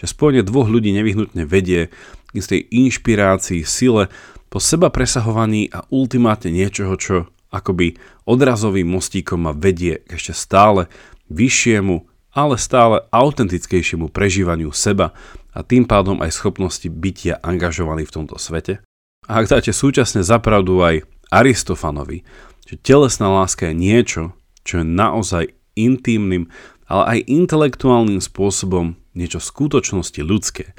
Že 0.00 0.06
spojenie 0.10 0.42
dvoch 0.42 0.66
ľudí 0.66 0.90
nevyhnutne 0.90 1.46
vedie 1.46 1.94
k 2.28 2.32
istej 2.34 2.66
inšpirácii, 2.70 3.62
sile, 3.62 4.10
po 4.50 4.62
seba 4.62 4.86
presahovaní 4.86 5.66
a 5.74 5.82
ultimátne 5.90 6.54
niečoho, 6.54 6.94
čo 6.94 7.14
akoby 7.50 7.98
odrazovým 8.26 8.86
mostíkom 8.86 9.46
ma 9.46 9.52
vedie 9.54 10.02
k 10.06 10.14
ešte 10.14 10.34
stále 10.34 10.86
vyššiemu, 11.30 12.06
ale 12.34 12.54
stále 12.58 13.06
autentickejšiemu 13.14 14.10
prežívaniu 14.10 14.74
seba 14.74 15.14
a 15.54 15.62
tým 15.62 15.86
pádom 15.86 16.18
aj 16.18 16.34
schopnosti 16.34 16.86
bytia 16.90 17.38
angažovaný 17.42 18.10
v 18.10 18.14
tomto 18.14 18.38
svete. 18.38 18.82
A 19.30 19.42
ak 19.42 19.50
dáte 19.50 19.70
súčasne 19.70 20.26
zapravdu 20.26 20.82
aj 20.82 21.06
Aristofanovi, 21.30 22.26
že 22.66 22.74
telesná 22.78 23.30
láska 23.30 23.70
je 23.70 23.74
niečo, 23.78 24.22
čo 24.66 24.82
je 24.82 24.86
naozaj 24.86 25.54
intímnym, 25.78 26.50
ale 26.90 27.02
aj 27.18 27.28
intelektuálnym 27.30 28.20
spôsobom 28.20 28.98
niečo 29.14 29.40
v 29.40 29.48
skutočnosti 29.48 30.20
ľudské, 30.20 30.74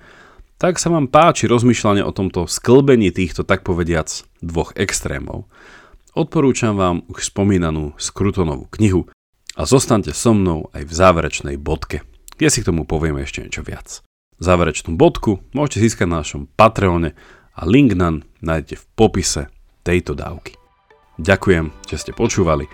tak 0.56 0.80
sa 0.80 0.88
vám 0.88 1.12
páči 1.12 1.52
rozmýšľanie 1.52 2.04
o 2.04 2.16
tomto 2.16 2.48
sklbení 2.48 3.12
týchto 3.12 3.44
tak 3.44 3.68
povediac 3.68 4.08
dvoch 4.40 4.72
extrémov. 4.80 5.52
Odporúčam 6.16 6.80
vám 6.80 7.04
už 7.12 7.28
spomínanú 7.28 7.92
Skrutonovú 8.00 8.72
knihu 8.80 9.12
a 9.60 9.68
zostaňte 9.68 10.16
so 10.16 10.32
mnou 10.32 10.72
aj 10.72 10.88
v 10.88 10.94
záverečnej 10.96 11.58
bodke, 11.60 12.08
kde 12.40 12.48
si 12.48 12.64
k 12.64 12.72
tomu 12.72 12.88
povieme 12.88 13.28
ešte 13.28 13.44
niečo 13.44 13.68
viac. 13.68 14.00
Záverečnú 14.40 14.96
bodku 14.96 15.44
môžete 15.52 15.84
získať 15.92 16.08
na 16.08 16.24
našom 16.24 16.48
Patreone 16.56 17.16
a 17.56 17.62
link 17.68 17.96
naň 17.96 18.24
nájdete 18.40 18.76
v 18.80 18.86
popise 18.96 19.42
tejto 19.84 20.16
dávky. 20.16 20.56
Ďakujem, 21.20 21.72
že 21.88 21.96
ste 22.00 22.12
počúvali 22.12 22.68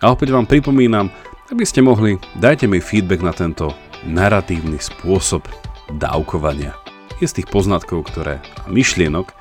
a 0.00 0.12
opäť 0.12 0.32
vám 0.32 0.44
pripomínam, 0.48 1.08
aby 1.52 1.64
ste 1.64 1.80
mohli, 1.80 2.20
dajte 2.36 2.68
mi 2.68 2.80
feedback 2.80 3.24
na 3.24 3.32
tento 3.32 3.72
narratívny 4.04 4.76
spôsob 4.82 5.46
dávkovania. 5.96 6.76
Je 7.22 7.30
z 7.30 7.40
tých 7.40 7.48
poznatkov 7.48 8.12
ktoré, 8.12 8.42
a 8.60 8.68
myšlienok, 8.68 9.32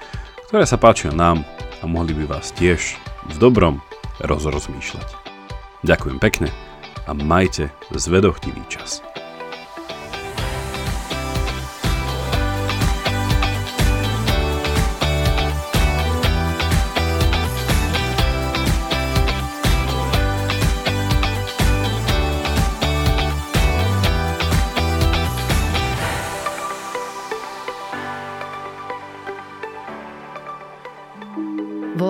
ktoré 0.47 0.63
sa 0.63 0.79
páčia 0.79 1.11
nám 1.11 1.43
a 1.81 1.89
mohli 1.89 2.15
by 2.15 2.37
vás 2.37 2.55
tiež 2.55 2.95
v 3.27 3.35
dobrom 3.41 3.83
rozrozmýšľať. 4.23 5.09
Ďakujem 5.83 6.17
pekne 6.21 6.49
a 7.05 7.11
majte 7.11 7.73
zvedochtivý 7.91 8.63
čas. 8.71 9.03